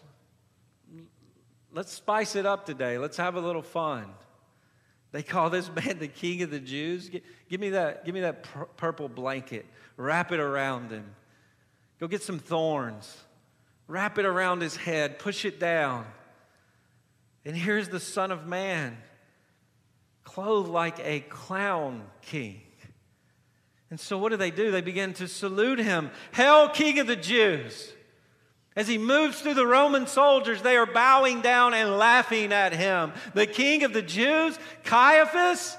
let's 1.78 1.92
spice 1.92 2.34
it 2.34 2.44
up 2.44 2.66
today. 2.66 2.98
Let's 2.98 3.18
have 3.18 3.36
a 3.36 3.40
little 3.40 3.62
fun. 3.62 4.06
They 5.12 5.22
call 5.22 5.48
this 5.48 5.70
man 5.76 6.00
the 6.00 6.08
king 6.08 6.42
of 6.42 6.50
the 6.50 6.58
Jews. 6.58 7.08
Give, 7.08 7.60
me 7.60 7.70
that, 7.70 8.04
give 8.04 8.16
me 8.16 8.22
that 8.22 8.44
purple 8.76 9.08
blanket. 9.08 9.64
Wrap 9.96 10.32
it 10.32 10.40
around 10.40 10.90
him. 10.90 11.14
Go 12.00 12.08
get 12.08 12.24
some 12.24 12.40
thorns. 12.40 13.16
Wrap 13.86 14.18
it 14.18 14.24
around 14.24 14.60
his 14.60 14.74
head. 14.74 15.20
Push 15.20 15.44
it 15.44 15.60
down. 15.60 16.04
And 17.44 17.56
here's 17.56 17.88
the 17.88 18.00
Son 18.00 18.32
of 18.32 18.44
Man, 18.44 18.96
clothed 20.24 20.68
like 20.68 20.98
a 21.04 21.20
clown 21.20 22.02
king. 22.22 22.60
And 23.88 24.00
so, 24.00 24.18
what 24.18 24.30
do 24.30 24.36
they 24.36 24.50
do? 24.50 24.72
They 24.72 24.80
begin 24.80 25.14
to 25.14 25.28
salute 25.28 25.78
him 25.78 26.10
Hail, 26.32 26.68
King 26.70 26.98
of 26.98 27.06
the 27.06 27.16
Jews! 27.16 27.92
As 28.78 28.86
he 28.86 28.96
moves 28.96 29.40
through 29.40 29.54
the 29.54 29.66
Roman 29.66 30.06
soldiers, 30.06 30.62
they 30.62 30.76
are 30.76 30.86
bowing 30.86 31.40
down 31.40 31.74
and 31.74 31.98
laughing 31.98 32.52
at 32.52 32.72
him. 32.72 33.12
The 33.34 33.44
king 33.44 33.82
of 33.82 33.92
the 33.92 34.02
Jews, 34.02 34.56
Caiaphas, 34.84 35.76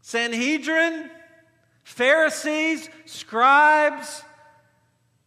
Sanhedrin, 0.00 1.10
Pharisees, 1.82 2.88
scribes. 3.06 4.22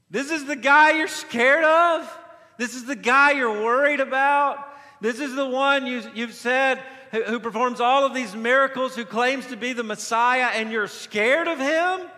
This 0.09 0.31
is 0.31 0.45
the 0.45 0.55
guy 0.55 0.91
you're 0.91 1.09
scared 1.09 1.65
of. 1.65 2.19
This 2.57 2.73
is 2.73 2.85
the 2.85 2.95
guy 2.95 3.31
you're 3.31 3.61
worried 3.61 3.99
about. 3.99 4.65
This 5.01 5.19
is 5.19 5.35
the 5.35 5.45
one 5.45 5.85
you, 5.85 5.99
have 5.99 6.33
said 6.33 6.81
who 7.11 7.37
performs 7.41 7.81
all 7.81 8.05
of 8.05 8.13
these 8.13 8.33
miracles, 8.33 8.95
who 8.95 9.03
claims 9.03 9.47
to 9.47 9.57
be 9.57 9.73
the 9.73 9.83
Messiah, 9.83 10.51
and 10.53 10.71
you're 10.71 10.87
scared 10.87 11.49
of 11.49 11.59
him? 11.59 12.09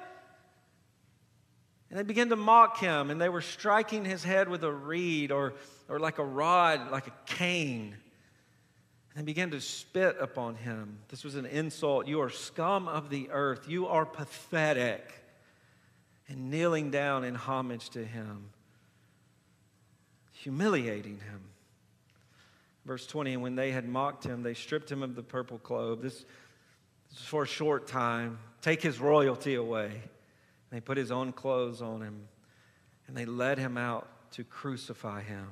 And 1.90 1.98
they 1.98 2.04
began 2.04 2.30
to 2.30 2.36
mock 2.36 2.78
him, 2.78 3.10
and 3.10 3.20
they 3.20 3.30
were 3.30 3.42
striking 3.42 4.06
his 4.06 4.24
head 4.24 4.48
with 4.48 4.64
a 4.64 4.72
reed 4.72 5.32
or, 5.32 5.56
or 5.88 6.00
like 6.00 6.20
a 6.20 6.26
rod, 6.26 6.92
like 6.92 7.08
a 7.08 7.14
cane. 7.26 7.96
And 9.16 9.24
they 9.24 9.26
began 9.26 9.50
to 9.52 9.62
spit 9.62 10.18
upon 10.20 10.56
him. 10.56 11.00
This 11.08 11.24
was 11.24 11.36
an 11.36 11.48
insult. 11.48 12.08
You 12.08 12.22
are 12.22 12.30
scum 12.30 12.88
of 12.88 13.10
the 13.10 13.30
earth. 13.32 13.68
You 13.68 13.88
are 13.88 14.06
pathetic. 14.06 15.12
And 16.28 16.52
kneeling 16.52 16.92
down 16.92 17.24
in 17.24 17.34
homage 17.34 17.90
to 17.92 18.06
him, 18.06 18.52
humiliating 20.32 21.20
him. 21.20 21.42
Verse 22.86 23.08
20, 23.08 23.34
and 23.34 23.42
when 23.42 23.56
they 23.56 23.72
had 23.72 23.88
mocked 23.90 24.26
him, 24.26 24.44
they 24.44 24.54
stripped 24.54 24.92
him 24.92 25.02
of 25.02 25.16
the 25.16 25.24
purple 25.24 25.58
cloak. 25.58 26.04
This, 26.04 26.24
this 27.10 27.20
is 27.20 27.26
for 27.26 27.44
a 27.44 27.48
short 27.48 27.88
time. 27.88 28.38
Take 28.62 28.84
his 28.84 29.00
royalty 29.00 29.56
away. 29.56 30.04
They 30.72 30.80
put 30.80 30.98
his 30.98 31.12
own 31.12 31.32
clothes 31.32 31.82
on 31.82 32.02
him 32.02 32.28
and 33.08 33.18
they 33.18 33.26
led 33.26 33.58
him 33.58 33.78
out 33.78 34.08
to 34.34 34.44
crucify 34.44 35.24
him. 35.24 35.48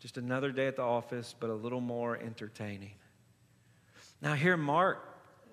Just 0.00 0.16
another 0.16 0.50
day 0.52 0.66
at 0.66 0.76
the 0.76 0.82
office, 0.82 1.34
but 1.38 1.50
a 1.50 1.54
little 1.54 1.80
more 1.80 2.16
entertaining. 2.16 2.92
Now, 4.20 4.34
here, 4.34 4.56
Mark, 4.56 5.04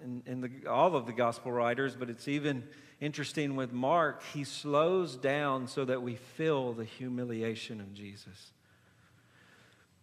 and, 0.04 0.44
the, 0.44 0.70
all 0.70 0.96
of 0.96 1.06
the 1.06 1.14
gospel 1.14 1.52
writers, 1.52 1.96
but 1.96 2.10
it's 2.10 2.28
even 2.28 2.64
interesting 3.00 3.56
with 3.56 3.72
Mark, 3.72 4.24
he 4.34 4.44
slows 4.44 5.16
down 5.16 5.68
so 5.68 5.86
that 5.86 6.02
we 6.02 6.16
feel 6.16 6.74
the 6.74 6.84
humiliation 6.84 7.80
of 7.80 7.94
Jesus. 7.94 8.52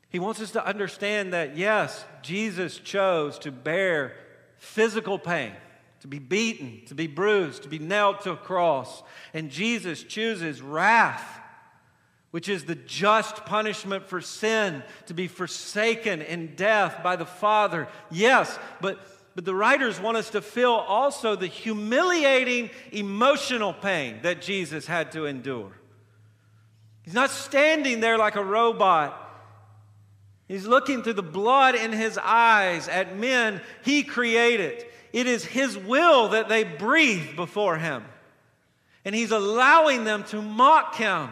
He 0.09 0.19
wants 0.19 0.41
us 0.41 0.53
to 0.53 0.65
understand 0.65 1.33
that, 1.33 1.57
yes, 1.57 2.05
Jesus 2.23 2.79
chose 2.79 3.39
to 3.41 3.51
bear 3.51 4.15
physical 4.59 5.19
pain 5.19 5.53
to 6.03 6.09
be 6.09 6.19
beaten, 6.19 6.83
to 6.87 6.95
be 6.95 7.07
bruised, 7.07 7.63
to 7.63 7.69
be 7.69 7.79
nailed 7.79 8.21
to 8.21 8.33
a 8.33 8.37
cross. 8.37 9.03
And 9.33 9.51
Jesus 9.51 10.03
chooses 10.03 10.61
wrath, 10.61 11.41
which 12.33 12.49
is 12.49 12.65
the 12.65 12.75
just 12.75 13.45
punishment 13.47 14.09
for 14.09 14.21
sin, 14.21 14.83
to 15.07 15.15
be 15.15 15.29
forsaken 15.29 16.21
in 16.21 16.57
death 16.57 17.03
by 17.05 17.15
the 17.15 17.25
Father. 17.25 17.87
Yes, 18.11 18.59
but, 18.81 18.99
but 19.37 19.45
the 19.45 19.55
writers 19.55 20.01
want 20.01 20.17
us 20.17 20.31
to 20.31 20.43
feel 20.43 20.73
also 20.73 21.37
the 21.37 21.47
humiliating 21.47 22.71
emotional 22.91 23.73
pain 23.73 24.19
that 24.23 24.43
Jesus 24.43 24.87
had 24.87 25.13
to 25.13 25.27
endure. 25.27 25.73
He's 27.03 27.15
not 27.15 27.31
standing 27.31 28.01
there 28.01 28.19
like 28.19 28.37
a 28.37 28.45
robot 28.45 29.23
He's 30.53 30.67
looking 30.67 31.03
through 31.03 31.15
the 31.15 31.23
blood 31.23 31.75
in 31.75 31.93
his 31.93 32.19
eyes 32.19 32.87
at 32.87 33.17
men 33.17 33.63
he 33.83 34.03
created. 34.03 34.85
It 35.13 35.27
is 35.27 35.45
his 35.45 35.77
will 35.77 36.29
that 36.29 36.49
they 36.49 36.65
breathe 36.65 37.37
before 37.37 37.77
him. 37.77 38.05
And 39.05 39.15
he's 39.15 39.33
allowing 39.33 40.05
them 40.05 40.25
to 40.25 40.41
mock 40.41 40.95
him, 40.95 41.31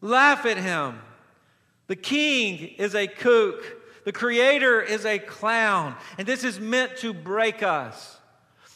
laugh 0.00 0.44
at 0.44 0.56
him. 0.56 0.98
The 1.86 1.96
king 1.96 2.58
is 2.78 2.94
a 2.94 3.06
kook, 3.06 3.64
the 4.04 4.12
creator 4.12 4.80
is 4.82 5.06
a 5.06 5.18
clown. 5.18 5.94
And 6.18 6.26
this 6.26 6.44
is 6.44 6.58
meant 6.58 6.96
to 6.98 7.12
break 7.12 7.62
us. 7.62 8.18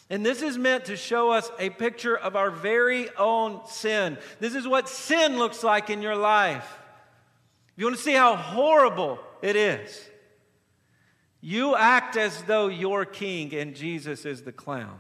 And 0.09 0.25
this 0.25 0.41
is 0.41 0.57
meant 0.57 0.85
to 0.85 0.97
show 0.97 1.33
us 1.33 1.51
a 1.59 1.71
picture 1.71 2.17
of 2.17 2.37
our 2.37 2.51
very 2.51 3.11
own 3.17 3.61
sin. 3.67 4.19
This 4.39 4.55
is 4.55 4.67
what 4.67 4.89
sin 4.89 5.37
looks 5.37 5.65
like 5.65 5.91
in 5.91 6.01
your 6.01 6.15
life. 6.15 6.79
If 7.73 7.81
you 7.81 7.87
want 7.87 7.97
to 7.97 8.03
see 8.03 8.13
how 8.13 8.37
horrible 8.37 9.19
it 9.43 9.57
is, 9.57 10.01
you 11.41 11.77
act 11.77 12.17
as 12.17 12.43
though 12.45 12.69
you're 12.69 13.05
king 13.05 13.55
and 13.55 13.75
Jesus 13.75 14.25
is 14.25 14.43
the 14.43 14.53
clown. 14.53 14.99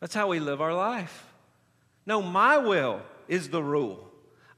That's 0.00 0.14
how 0.14 0.28
we 0.28 0.40
live 0.40 0.60
our 0.60 0.74
life. 0.74 1.26
No, 2.06 2.22
my 2.22 2.58
will 2.58 3.02
is 3.28 3.50
the 3.50 3.62
rule. 3.62 4.08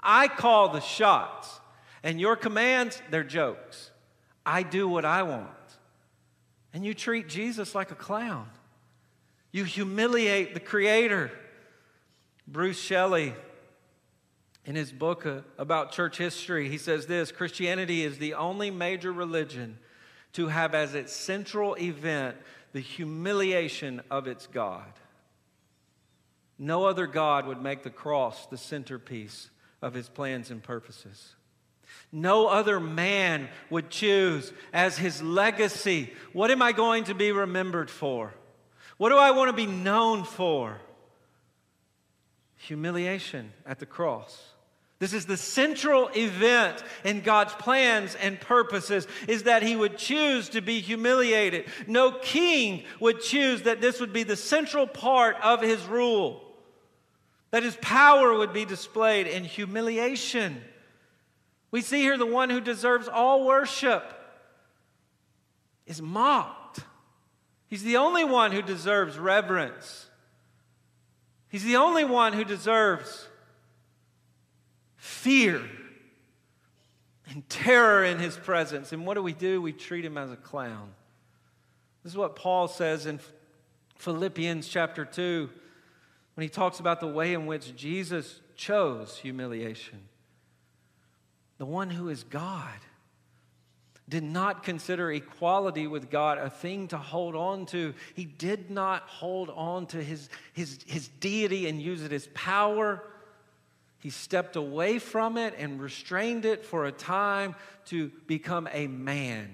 I 0.01 0.29
call 0.29 0.69
the 0.71 0.81
shots, 0.81 1.61
and 2.03 2.21
your 2.21 2.37
commands, 2.37 3.01
they're 3.11 3.25
jokes. 3.25 3.91
I 4.45 4.63
do 4.63 4.89
what 4.89 5.05
I 5.05 5.23
want. 5.23 5.49
And 6.75 6.85
you 6.85 6.95
treat 6.95 7.29
Jesus 7.29 7.75
like 7.75 7.91
a 7.91 7.97
clown. 7.97 8.49
You 9.53 9.65
humiliate 9.65 10.55
the 10.55 10.61
Creator. 10.61 11.31
Bruce 12.49 12.81
Shelley, 12.81 13.35
in 14.65 14.75
his 14.75 14.91
book 14.91 15.27
uh, 15.27 15.41
about 15.59 15.93
church 15.93 16.19
history, 16.19 16.69
he 16.69 16.79
says 16.79 17.07
this 17.07 17.31
Christianity 17.31 18.05
is 18.05 18.19
the 18.19 18.35
only 18.35 18.71
major 18.71 19.13
religion 19.13 19.79
to 20.33 20.49
have 20.49 20.75
as 20.75 20.95
its 20.95 21.13
central 21.13 21.75
event 21.77 22.37
the 22.73 22.81
humiliation 22.81 24.01
of 24.11 24.27
its 24.27 24.47
God. 24.47 24.93
No 26.59 26.85
other 26.85 27.07
God 27.07 27.47
would 27.47 27.61
make 27.61 27.83
the 27.83 27.91
cross 27.91 28.47
the 28.47 28.57
centerpiece 28.57 29.51
of 29.81 29.95
his 29.95 30.09
plans 30.09 30.51
and 30.51 30.63
purposes. 30.63 31.35
No 32.11 32.47
other 32.47 32.81
man 32.81 33.49
would 33.69 33.91
choose 33.91 34.53
as 34.73 34.97
his 34.97 35.23
legacy 35.23 36.13
what 36.33 36.51
am 36.51 36.63
I 36.63 36.73
going 36.73 37.05
to 37.05 37.15
be 37.15 37.33
remembered 37.33 37.91
for? 37.91 38.33
What 38.97 39.11
do 39.11 39.19
I 39.19 39.33
want 39.33 39.51
to 39.51 39.57
be 39.57 39.67
known 39.67 40.25
for? 40.25 40.79
Humiliation 42.57 43.53
at 43.67 43.79
the 43.81 43.87
cross. 43.87 44.52
This 45.03 45.15
is 45.15 45.27
the 45.27 45.37
central 45.37 46.11
event 46.15 46.81
in 47.03 47.23
God's 47.23 47.53
plans 47.55 48.15
and 48.15 48.41
purposes 48.41 49.09
is 49.27 49.43
that 49.43 49.65
he 49.65 49.75
would 49.75 49.99
choose 49.99 50.51
to 50.51 50.61
be 50.61 50.79
humiliated. 50.79 51.65
No 51.89 52.13
king 52.13 52.85
would 53.01 53.21
choose 53.21 53.63
that 53.63 53.81
this 53.81 53.99
would 53.99 54.13
be 54.13 54.23
the 54.23 54.37
central 54.37 54.87
part 54.87 55.35
of 55.43 55.61
his 55.61 55.85
rule. 55.87 56.45
That 57.51 57.65
his 57.65 57.75
power 57.83 58.33
would 58.33 58.53
be 58.53 58.65
displayed 58.65 59.27
in 59.27 59.43
humiliation. 59.43 60.63
We 61.73 61.81
see 61.81 61.99
here 62.03 62.17
the 62.17 62.25
one 62.25 62.49
who 62.49 62.61
deserves 62.61 63.09
all 63.09 63.45
worship 63.45 64.05
is 65.85 66.01
mocked. 66.01 66.79
He's 67.67 67.83
the 67.83 67.97
only 67.97 68.23
one 68.23 68.53
who 68.53 68.63
deserves 68.63 69.19
reverence. 69.19 70.07
He's 71.49 71.65
the 71.65 71.75
only 71.75 72.05
one 72.05 72.35
who 72.35 72.45
deserves 72.45 73.27
fear 75.23 75.63
and 77.31 77.49
terror 77.49 78.03
in 78.05 78.19
his 78.19 78.37
presence. 78.37 78.93
And 78.93 79.07
what 79.07 79.15
do 79.15 79.23
we 79.23 79.33
do? 79.33 79.63
We 79.63 79.73
treat 79.73 80.05
him 80.05 80.19
as 80.19 80.33
a 80.33 80.37
clown. 80.37 80.91
This 82.03 82.13
is 82.13 82.17
what 82.17 82.35
Paul 82.35 82.67
says 82.67 83.07
in 83.07 83.21
Philippians 83.99 84.67
chapter 84.67 85.05
2 85.05 85.49
when 86.35 86.43
he 86.43 86.49
talks 86.49 86.81
about 86.81 86.99
the 86.99 87.07
way 87.07 87.35
in 87.35 87.47
which 87.47 87.77
Jesus 87.77 88.41
chose 88.57 89.17
humiliation. 89.19 90.01
The 91.59 91.67
one 91.67 91.91
who 91.91 92.09
is 92.09 92.25
God 92.25 92.81
did 94.09 94.25
not 94.25 94.65
consider 94.65 95.13
equality 95.13 95.87
with 95.87 96.11
God 96.11 96.39
a 96.39 96.51
thing 96.51 96.89
to 96.89 96.99
hold 96.99 97.37
on 97.37 97.67
to. 97.67 97.95
He 98.15 98.25
did 98.25 98.73
not 98.73 99.03
hold 99.03 99.51
on 99.51 99.87
to 99.87 100.03
his, 100.03 100.29
his, 100.53 100.81
his 100.85 101.07
deity 101.07 101.69
and 101.69 101.81
use 101.81 102.03
it 102.03 102.13
as 102.13 102.29
power. 102.35 103.05
He 104.03 104.11
stepped 104.11 104.57
away 104.57 104.99
from 104.99 105.39
it 105.39 105.55
and 105.57 105.81
restrained 105.81 106.45
it 106.45 106.65
for 106.65 106.87
a 106.87 106.91
time 106.93 107.55
to 107.85 108.11
become 108.27 108.69
a 108.73 108.89
man, 108.89 109.49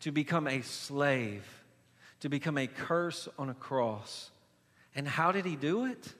to 0.00 0.10
become 0.10 0.48
a 0.48 0.62
slave, 0.62 1.44
to 2.20 2.30
become 2.30 2.56
a 2.56 2.66
curse 2.66 3.28
on 3.38 3.50
a 3.50 3.54
cross. 3.54 4.30
And 4.94 5.06
how 5.06 5.30
did 5.30 5.44
he 5.44 5.56
do 5.56 5.84
it? 5.84 6.14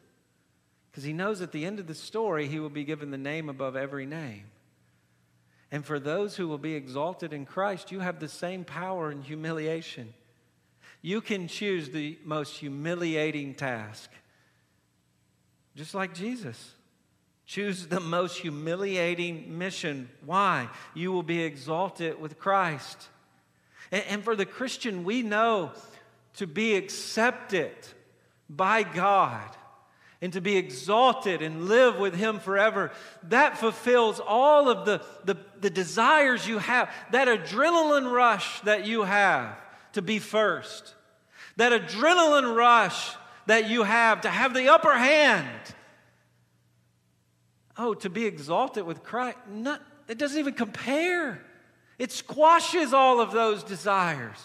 Because 0.91 1.03
he 1.03 1.14
knows 1.14 1.41
at 1.41 1.51
the 1.51 1.64
end 1.64 1.78
of 1.78 1.86
the 1.86 1.95
story, 1.95 2.47
he 2.47 2.61
will 2.61 2.68
be 2.68 2.84
given 2.84 3.11
the 3.11 3.16
name 3.16 3.49
above 3.49 3.74
every 3.74 4.05
name. 4.05 4.45
And 5.72 5.82
for 5.82 5.99
those 5.99 6.36
who 6.36 6.47
will 6.47 6.59
be 6.59 6.74
exalted 6.74 7.32
in 7.32 7.47
Christ, 7.47 7.91
you 7.91 8.01
have 8.01 8.20
the 8.20 8.28
same 8.28 8.64
power 8.64 9.11
in 9.11 9.22
humiliation. 9.22 10.12
You 11.01 11.22
can 11.22 11.49
choose 11.49 11.88
the 11.88 12.18
most 12.22 12.59
humiliating 12.59 13.55
task, 13.55 14.11
just 15.74 15.95
like 15.95 16.12
Jesus. 16.12 16.74
Choose 17.51 17.88
the 17.88 17.98
most 17.98 18.38
humiliating 18.38 19.59
mission. 19.59 20.09
Why? 20.24 20.68
You 20.94 21.11
will 21.11 21.24
be 21.24 21.42
exalted 21.42 22.20
with 22.20 22.38
Christ. 22.38 23.09
And, 23.90 24.05
and 24.09 24.24
for 24.24 24.36
the 24.36 24.46
Christian, 24.46 25.03
we 25.03 25.22
know 25.22 25.72
to 26.36 26.46
be 26.46 26.76
accepted 26.76 27.72
by 28.48 28.84
God 28.84 29.51
and 30.22 30.32
to 30.34 30.40
be 30.40 30.57
exalted 30.59 31.42
and 31.42 31.66
live 31.66 31.98
with 31.98 32.14
Him 32.14 32.38
forever, 32.38 32.92
that 33.24 33.59
fulfills 33.59 34.20
all 34.20 34.68
of 34.68 34.86
the, 34.86 35.05
the, 35.24 35.36
the, 35.61 35.70
desires 35.70 36.46
you 36.46 36.59
have, 36.59 36.88
that 37.11 37.26
adrenaline 37.26 38.12
rush 38.12 38.61
that 38.61 38.86
you 38.86 39.03
have 39.03 39.61
to 39.94 40.03
be 40.03 40.20
first, 40.20 40.94
that 41.57 41.72
adrenaline 41.72 42.55
rush 42.55 43.11
that 43.46 43.68
you 43.68 43.82
have 43.82 44.20
to 44.20 44.30
have 44.30 44.55
the 44.55 44.68
upper 44.68 44.96
hand. 44.96 45.74
Oh, 47.77 47.95
to 47.95 48.11
be 48.11 48.27
exalted 48.27 48.85
with 48.85 49.03
Christ, 49.03 49.39
not, 49.49 49.81
it 50.09 50.18
doesn't 50.18 50.39
even 50.39 50.55
compare. 50.55 51.41
It 51.99 52.12
squashes 52.12 52.93
all 52.93 53.21
of 53.21 53.33
those 53.33 53.62
desires. 53.62 54.39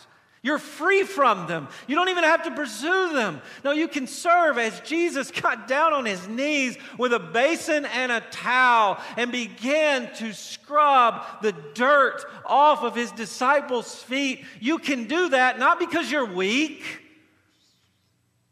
You're 0.45 0.59
free 0.59 1.01
from 1.01 1.47
them. 1.47 1.69
You 1.87 1.95
don't 1.95 2.09
even 2.09 2.23
have 2.23 2.43
to 2.43 2.51
pursue 2.51 3.13
them. 3.13 3.41
No, 3.63 3.71
you 3.71 3.87
can 3.87 4.05
serve 4.05 4.59
as 4.59 4.79
Jesus 4.81 5.31
got 5.31 5.67
down 5.67 5.91
on 5.91 6.05
his 6.05 6.27
knees 6.27 6.77
with 6.99 7.13
a 7.13 7.19
basin 7.19 7.85
and 7.85 8.11
a 8.11 8.21
towel 8.29 8.99
and 9.17 9.31
began 9.31 10.13
to 10.17 10.33
scrub 10.33 11.25
the 11.41 11.51
dirt 11.73 12.23
off 12.45 12.83
of 12.83 12.93
his 12.93 13.11
disciples' 13.13 13.95
feet. 14.03 14.45
You 14.59 14.77
can 14.77 15.05
do 15.05 15.29
that 15.29 15.57
not 15.57 15.79
because 15.79 16.11
you're 16.11 16.31
weak, 16.31 16.83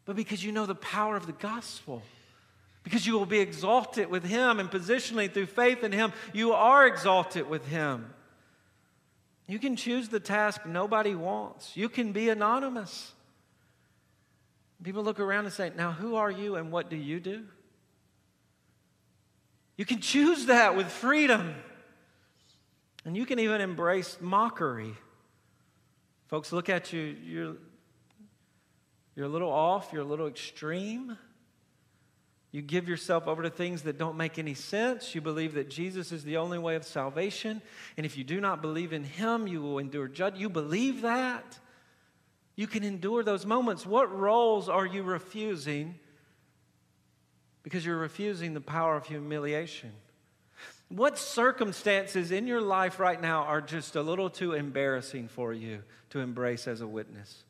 but 0.06 0.16
because 0.16 0.44
you 0.44 0.52
know 0.52 0.66
the 0.66 0.74
power 0.74 1.16
of 1.16 1.28
the 1.28 1.34
gospel 1.34 2.02
because 2.84 3.08
you 3.08 3.14
will 3.14 3.26
be 3.26 3.40
exalted 3.40 4.10
with 4.10 4.24
him 4.24 4.60
and 4.60 4.70
positionally 4.70 5.32
through 5.32 5.46
faith 5.46 5.84
in 5.84 5.92
him 5.92 6.12
you 6.34 6.54
are 6.54 6.86
exalted 6.86 7.50
with 7.50 7.68
him 7.68 8.14
you 9.48 9.60
can 9.60 9.76
choose 9.76 10.10
the 10.10 10.20
task 10.20 10.66
nobody 10.66 11.16
wants. 11.16 11.76
You 11.76 11.90
can 11.90 12.12
be 12.12 12.30
anonymous. 12.30 13.12
People 14.84 15.04
look 15.04 15.20
around 15.20 15.46
and 15.46 15.54
say, 15.54 15.72
Now, 15.76 15.92
who 15.92 16.16
are 16.16 16.32
you 16.32 16.56
and 16.56 16.72
what 16.72 16.90
do 16.90 16.96
you 16.96 17.20
do? 17.20 17.44
You 19.78 19.86
can 19.86 20.00
choose 20.00 20.46
that 20.48 20.76
with 20.76 20.88
freedom. 20.88 21.56
And 23.06 23.18
you 23.18 23.26
can 23.26 23.40
even 23.40 23.60
embrace 23.60 24.18
mockery. 24.22 24.94
Folks 26.28 26.54
look 26.54 26.70
at 26.70 26.94
you, 26.94 27.02
you're, 27.02 27.56
you're 29.16 29.26
a 29.26 29.30
little 29.30 29.52
off, 29.52 29.90
you're 29.92 30.04
a 30.04 30.06
little 30.06 30.28
extreme. 30.28 31.18
You 32.54 32.62
give 32.62 32.88
yourself 32.88 33.28
over 33.28 33.42
to 33.42 33.50
things 33.50 33.82
that 33.82 33.98
don't 33.98 34.16
make 34.16 34.38
any 34.38 34.54
sense. 34.54 35.16
You 35.16 35.22
believe 35.22 35.56
that 35.56 35.72
Jesus 35.72 36.12
is 36.12 36.24
the 36.24 36.38
only 36.38 36.60
way 36.60 36.76
of 36.76 36.86
salvation. 36.86 37.64
And 37.98 38.06
if 38.06 38.16
you 38.16 38.24
do 38.24 38.40
not 38.40 38.62
believe 38.62 38.94
in 38.94 39.04
Him, 39.04 39.48
you 39.48 39.60
will 39.60 39.80
endure 39.80 40.08
judgment. 40.08 40.40
You 40.40 40.50
believe 40.50 41.02
that. 41.02 41.58
You 42.56 42.68
can 42.68 42.84
endure 42.84 43.24
those 43.24 43.44
moments. 43.44 43.88
What 43.88 44.16
roles 44.16 44.70
are 44.70 44.86
you 44.86 45.02
refusing? 45.02 45.96
Because 47.64 47.84
you're 47.84 47.98
refusing 47.98 48.54
the 48.54 48.62
power 48.62 48.96
of 48.96 49.08
humiliation. 49.08 49.92
What 50.90 51.18
circumstances 51.18 52.30
in 52.30 52.46
your 52.46 52.62
life 52.62 53.00
right 53.00 53.20
now 53.20 53.46
are 53.46 53.62
just 53.62 53.96
a 53.96 54.04
little 54.04 54.30
too 54.30 54.54
embarrassing 54.54 55.28
for 55.28 55.54
you 55.54 55.82
to 56.12 56.20
embrace 56.20 56.68
as 56.68 56.82
a 56.82 56.88
witness? 56.88 57.44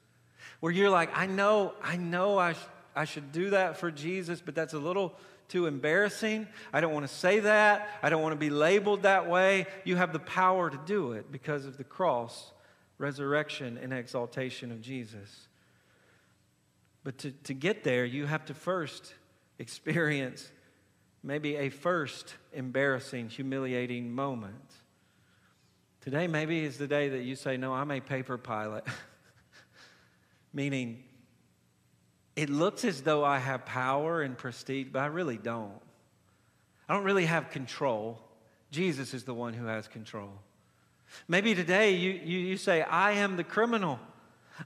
Where 0.61 0.71
you're 0.71 0.89
like, 0.89 1.09
I 1.13 1.25
know, 1.25 1.73
I 1.83 1.97
know 1.97 2.37
I 2.37 2.55
I 2.95 3.05
should 3.05 3.31
do 3.31 3.51
that 3.51 3.77
for 3.77 3.91
Jesus, 3.91 4.41
but 4.41 4.55
that's 4.55 4.73
a 4.73 4.79
little 4.79 5.15
too 5.47 5.65
embarrassing. 5.65 6.47
I 6.71 6.81
don't 6.81 6.93
want 6.93 7.07
to 7.07 7.13
say 7.13 7.39
that. 7.41 7.89
I 8.01 8.09
don't 8.09 8.21
want 8.21 8.33
to 8.33 8.39
be 8.39 8.49
labeled 8.49 9.03
that 9.03 9.27
way. 9.29 9.67
You 9.83 9.95
have 9.95 10.13
the 10.13 10.19
power 10.19 10.69
to 10.69 10.79
do 10.85 11.13
it 11.13 11.31
because 11.31 11.65
of 11.65 11.77
the 11.77 11.83
cross, 11.83 12.51
resurrection, 12.97 13.77
and 13.77 13.93
exaltation 13.93 14.71
of 14.71 14.81
Jesus. 14.81 15.47
But 17.03 17.17
to, 17.19 17.31
to 17.31 17.53
get 17.53 17.83
there, 17.83 18.05
you 18.05 18.25
have 18.25 18.45
to 18.45 18.53
first 18.53 19.13
experience 19.59 20.51
maybe 21.21 21.55
a 21.55 21.69
first 21.69 22.35
embarrassing, 22.53 23.29
humiliating 23.29 24.11
moment. 24.11 24.71
Today, 26.01 26.27
maybe 26.27 26.63
is 26.63 26.77
the 26.77 26.87
day 26.87 27.09
that 27.09 27.23
you 27.23 27.35
say, 27.35 27.57
No, 27.57 27.73
I'm 27.73 27.91
a 27.91 28.01
paper 28.01 28.37
Pilate. 28.37 28.83
Meaning, 30.53 31.03
it 32.35 32.49
looks 32.49 32.83
as 32.83 33.01
though 33.01 33.23
I 33.23 33.39
have 33.39 33.65
power 33.65 34.21
and 34.21 34.37
prestige, 34.37 34.87
but 34.91 34.99
I 34.99 35.07
really 35.07 35.37
don't. 35.37 35.81
I 36.89 36.93
don't 36.93 37.03
really 37.03 37.25
have 37.25 37.49
control. 37.49 38.19
Jesus 38.71 39.13
is 39.13 39.23
the 39.23 39.33
one 39.33 39.53
who 39.53 39.65
has 39.65 39.87
control. 39.87 40.31
Maybe 41.27 41.53
today 41.53 41.91
you, 41.91 42.11
you, 42.11 42.39
you 42.39 42.57
say, 42.57 42.81
I 42.81 43.13
am 43.13 43.37
the 43.37 43.43
criminal. 43.43 43.99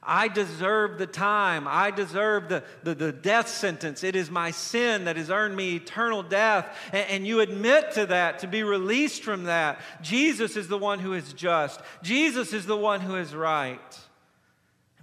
I 0.04 0.28
deserve 0.28 0.98
the 0.98 1.08
time. 1.08 1.66
I 1.68 1.92
deserve 1.92 2.50
the, 2.50 2.64
the, 2.84 2.94
the, 2.94 3.12
death 3.12 3.48
sentence. 3.48 4.04
It 4.04 4.16
is 4.16 4.30
my 4.30 4.52
sin 4.52 5.06
that 5.06 5.16
has 5.16 5.30
earned 5.30 5.56
me 5.56 5.76
eternal 5.76 6.24
death. 6.24 6.78
And, 6.92 7.10
and 7.10 7.28
you 7.28 7.40
admit 7.40 7.92
to 7.94 8.06
that, 8.08 8.40
to 8.40 8.48
be 8.48 8.64
released 8.64 9.24
from 9.24 9.46
that. 9.46 9.80
Jesus 10.02 10.58
is 10.58 10.68
the 10.68 10.78
one 10.78 11.00
who 11.00 11.14
is 11.14 11.32
just, 11.34 11.80
Jesus 12.04 12.54
is 12.54 12.66
the 12.66 12.78
one 12.78 13.02
who 13.02 13.16
is 13.16 13.34
right. 13.34 14.00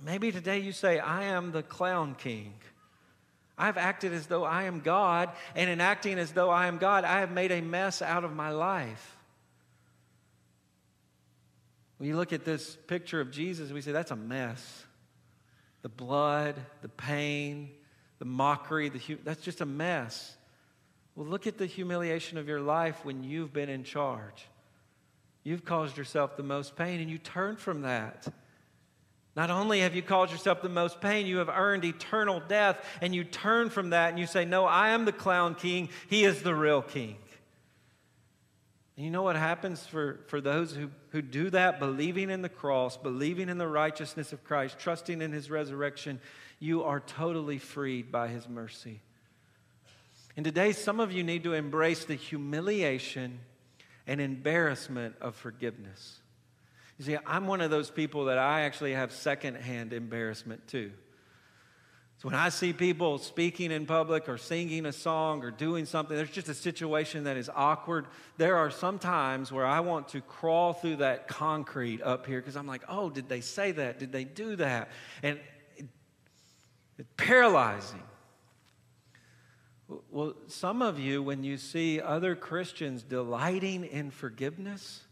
Maybe 0.03 0.33
today 0.33 0.59
you 0.59 0.73
say, 0.73 0.99
I 0.99 1.25
am 1.25 1.53
the 1.53 1.63
clown 1.63 2.15
king. 2.15 2.55
I've 3.57 3.77
acted 3.77 4.13
as 4.13 4.27
though 4.27 4.45
I 4.45 4.65
am 4.65 4.81
God, 4.81 5.31
and 5.55 5.71
in 5.71 5.81
acting 5.81 6.19
as 6.19 6.33
though 6.33 6.51
I 6.51 6.67
am 6.67 6.79
God, 6.79 7.05
I 7.05 7.21
have 7.21 7.31
made 7.31 7.53
a 7.53 7.61
mess 7.61 8.03
out 8.03 8.25
of 8.25 8.35
my 8.35 8.51
life. 8.51 9.17
When 11.99 12.09
you 12.09 12.17
look 12.17 12.33
at 12.33 12.45
this 12.45 12.77
picture 12.89 13.21
of 13.21 13.31
Jesus, 13.31 13.71
we 13.71 13.81
say, 13.81 13.93
that's 13.93 14.11
a 14.11 14.17
mess. 14.17 14.85
The 15.83 15.89
blood, 15.89 16.57
the 16.83 16.89
pain, 16.89 17.71
the 18.19 18.25
mockery, 18.25 18.89
the 18.89 19.19
that's 19.23 19.43
just 19.43 19.61
a 19.61 19.67
mess. 19.67 20.37
Well, 21.15 21.27
look 21.27 21.47
at 21.47 21.59
the 21.59 21.67
humiliation 21.67 22.39
of 22.39 22.49
your 22.49 22.61
life 22.61 23.05
when 23.05 23.23
you've 23.23 23.53
been 23.53 23.69
in 23.69 23.85
charge. 23.85 24.49
You've 25.45 25.65
caused 25.65 25.97
yourself 25.97 26.37
the 26.37 26.43
most 26.43 26.75
pain, 26.75 27.01
and 27.01 27.11
you 27.11 27.19
turn 27.19 27.57
from 27.57 27.83
that. 27.83 28.27
Not 29.37 29.51
only 29.51 29.81
have 29.81 29.97
you 29.97 30.03
caused 30.03 30.31
yourself 30.31 30.63
the 30.63 30.69
most 30.69 31.01
pain, 31.01 31.27
you 31.27 31.39
have 31.39 31.49
earned 31.49 31.85
eternal 31.85 32.41
death, 32.47 32.85
and 33.01 33.15
you 33.15 33.25
turn 33.25 33.69
from 33.69 33.91
that 33.91 34.11
and 34.11 34.19
you 34.19 34.27
say, 34.27 34.45
No, 34.45 34.65
I 34.65 34.91
am 34.91 35.05
the 35.05 35.13
clown 35.13 35.55
king. 35.57 35.89
He 36.09 36.25
is 36.25 36.43
the 36.43 36.55
real 36.55 36.83
king. 36.83 37.17
And 38.97 39.05
you 39.05 39.11
know 39.11 39.23
what 39.23 39.35
happens 39.35 39.85
for, 39.85 40.21
for 40.29 40.41
those 40.41 40.73
who, 40.73 40.89
who 41.09 41.21
do 41.21 41.51
that, 41.51 41.81
believing 41.81 42.31
in 42.31 42.43
the 42.43 42.49
cross, 42.49 42.97
believing 42.97 43.49
in 43.49 43.59
the 43.59 43.67
righteousness 43.67 44.33
of 44.33 44.45
Christ, 44.45 44.79
trusting 44.79 45.21
in 45.21 45.33
his 45.33 45.51
resurrection? 45.51 46.21
You 46.61 46.85
are 46.85 47.01
totally 47.01 47.59
freed 47.59 48.13
by 48.13 48.29
his 48.29 48.49
mercy. 48.49 49.01
And 50.37 50.45
today, 50.45 50.73
some 50.73 51.01
of 51.01 51.11
you 51.11 51.25
need 51.25 51.43
to 51.43 51.55
embrace 51.55 52.05
the 52.05 52.15
humiliation 52.15 53.41
and 54.07 54.21
embarrassment 54.21 55.17
of 55.21 55.35
forgiveness. 55.35 56.21
You 56.99 57.05
see, 57.05 57.17
I'm 57.27 57.47
one 57.47 57.61
of 57.61 57.71
those 57.71 57.91
people 57.91 58.27
that 58.27 58.39
I 58.39 58.63
actually 58.63 58.93
have 58.93 59.13
secondhand 59.13 59.93
embarrassment 59.93 60.67
too. 60.69 60.93
So 62.19 62.29
when 62.29 62.37
I 62.37 62.49
see 62.49 62.73
people 62.73 63.19
speaking 63.19 63.73
in 63.73 63.87
public 63.87 64.29
or 64.29 64.39
singing 64.39 64.87
a 64.87 64.93
song 64.93 65.43
or 65.43 65.51
doing 65.51 65.85
something, 65.85 66.17
there's 66.17 66.31
just 66.31 66.49
a 66.49 66.55
situation 66.55 67.25
that 67.25 67.37
is 67.37 67.51
awkward. 67.53 68.07
There 68.37 68.57
are 68.57 68.71
some 68.71 69.01
times 69.01 69.51
where 69.51 69.67
I 69.67 69.81
want 69.81 70.09
to 70.09 70.21
crawl 70.21 70.73
through 70.73 70.97
that 70.97 71.27
concrete 71.27 72.01
up 72.03 72.27
here 72.27 72.41
because 72.41 72.57
I'm 72.57 72.69
like, 72.69 72.83
oh, 72.89 73.11
did 73.11 73.29
they 73.29 73.41
say 73.41 73.73
that? 73.73 73.99
Did 73.99 74.13
they 74.13 74.25
do 74.25 74.55
that? 74.57 74.91
And 75.25 75.41
it, 75.77 75.87
it's 76.97 77.09
paralyzing. 77.17 78.03
Well, 80.11 80.35
some 80.47 80.81
of 80.81 80.99
you, 80.99 81.23
when 81.23 81.43
you 81.43 81.59
see 81.59 82.01
other 82.01 82.37
Christians 82.37 83.03
delighting 83.03 83.85
in 83.85 84.11
forgiveness, 84.11 85.03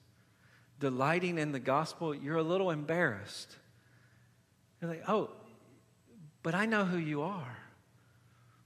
delighting 0.82 1.38
in 1.38 1.52
the 1.52 1.60
gospel, 1.60 2.12
you're 2.12 2.38
a 2.38 2.42
little 2.42 2.72
embarrassed. 2.72 3.56
You're 4.80 4.90
like, 4.90 5.04
oh, 5.08 5.30
but 6.42 6.56
I 6.56 6.66
know 6.66 6.84
who 6.84 6.98
you 6.98 7.22
are. 7.22 7.56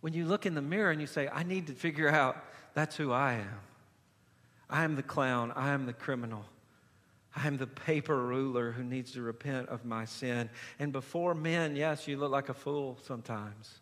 When 0.00 0.14
you 0.14 0.24
look 0.24 0.46
in 0.46 0.54
the 0.54 0.62
mirror 0.62 0.90
and 0.90 0.98
you 0.98 1.06
say, 1.06 1.28
I 1.28 1.42
need 1.42 1.66
to 1.66 1.74
figure 1.74 2.08
out 2.08 2.42
that's 2.72 2.96
who 2.96 3.12
I 3.12 3.34
am. 3.34 3.60
I 4.70 4.84
am 4.84 4.96
the 4.96 5.02
clown. 5.02 5.52
I 5.54 5.72
am 5.74 5.84
the 5.84 5.92
criminal. 5.92 6.46
I 7.34 7.46
am 7.46 7.58
the 7.58 7.66
paper 7.66 8.16
ruler 8.16 8.72
who 8.72 8.82
needs 8.82 9.12
to 9.12 9.20
repent 9.20 9.68
of 9.68 9.84
my 9.84 10.06
sin. 10.06 10.48
And 10.78 10.92
before 10.92 11.34
men, 11.34 11.76
yes, 11.76 12.08
you 12.08 12.16
look 12.16 12.32
like 12.32 12.48
a 12.48 12.54
fool 12.54 12.98
sometimes. 13.06 13.80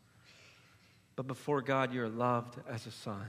But 1.14 1.28
before 1.28 1.62
God, 1.62 1.94
you're 1.94 2.08
loved 2.08 2.56
as 2.68 2.88
a 2.88 2.90
son. 2.90 3.28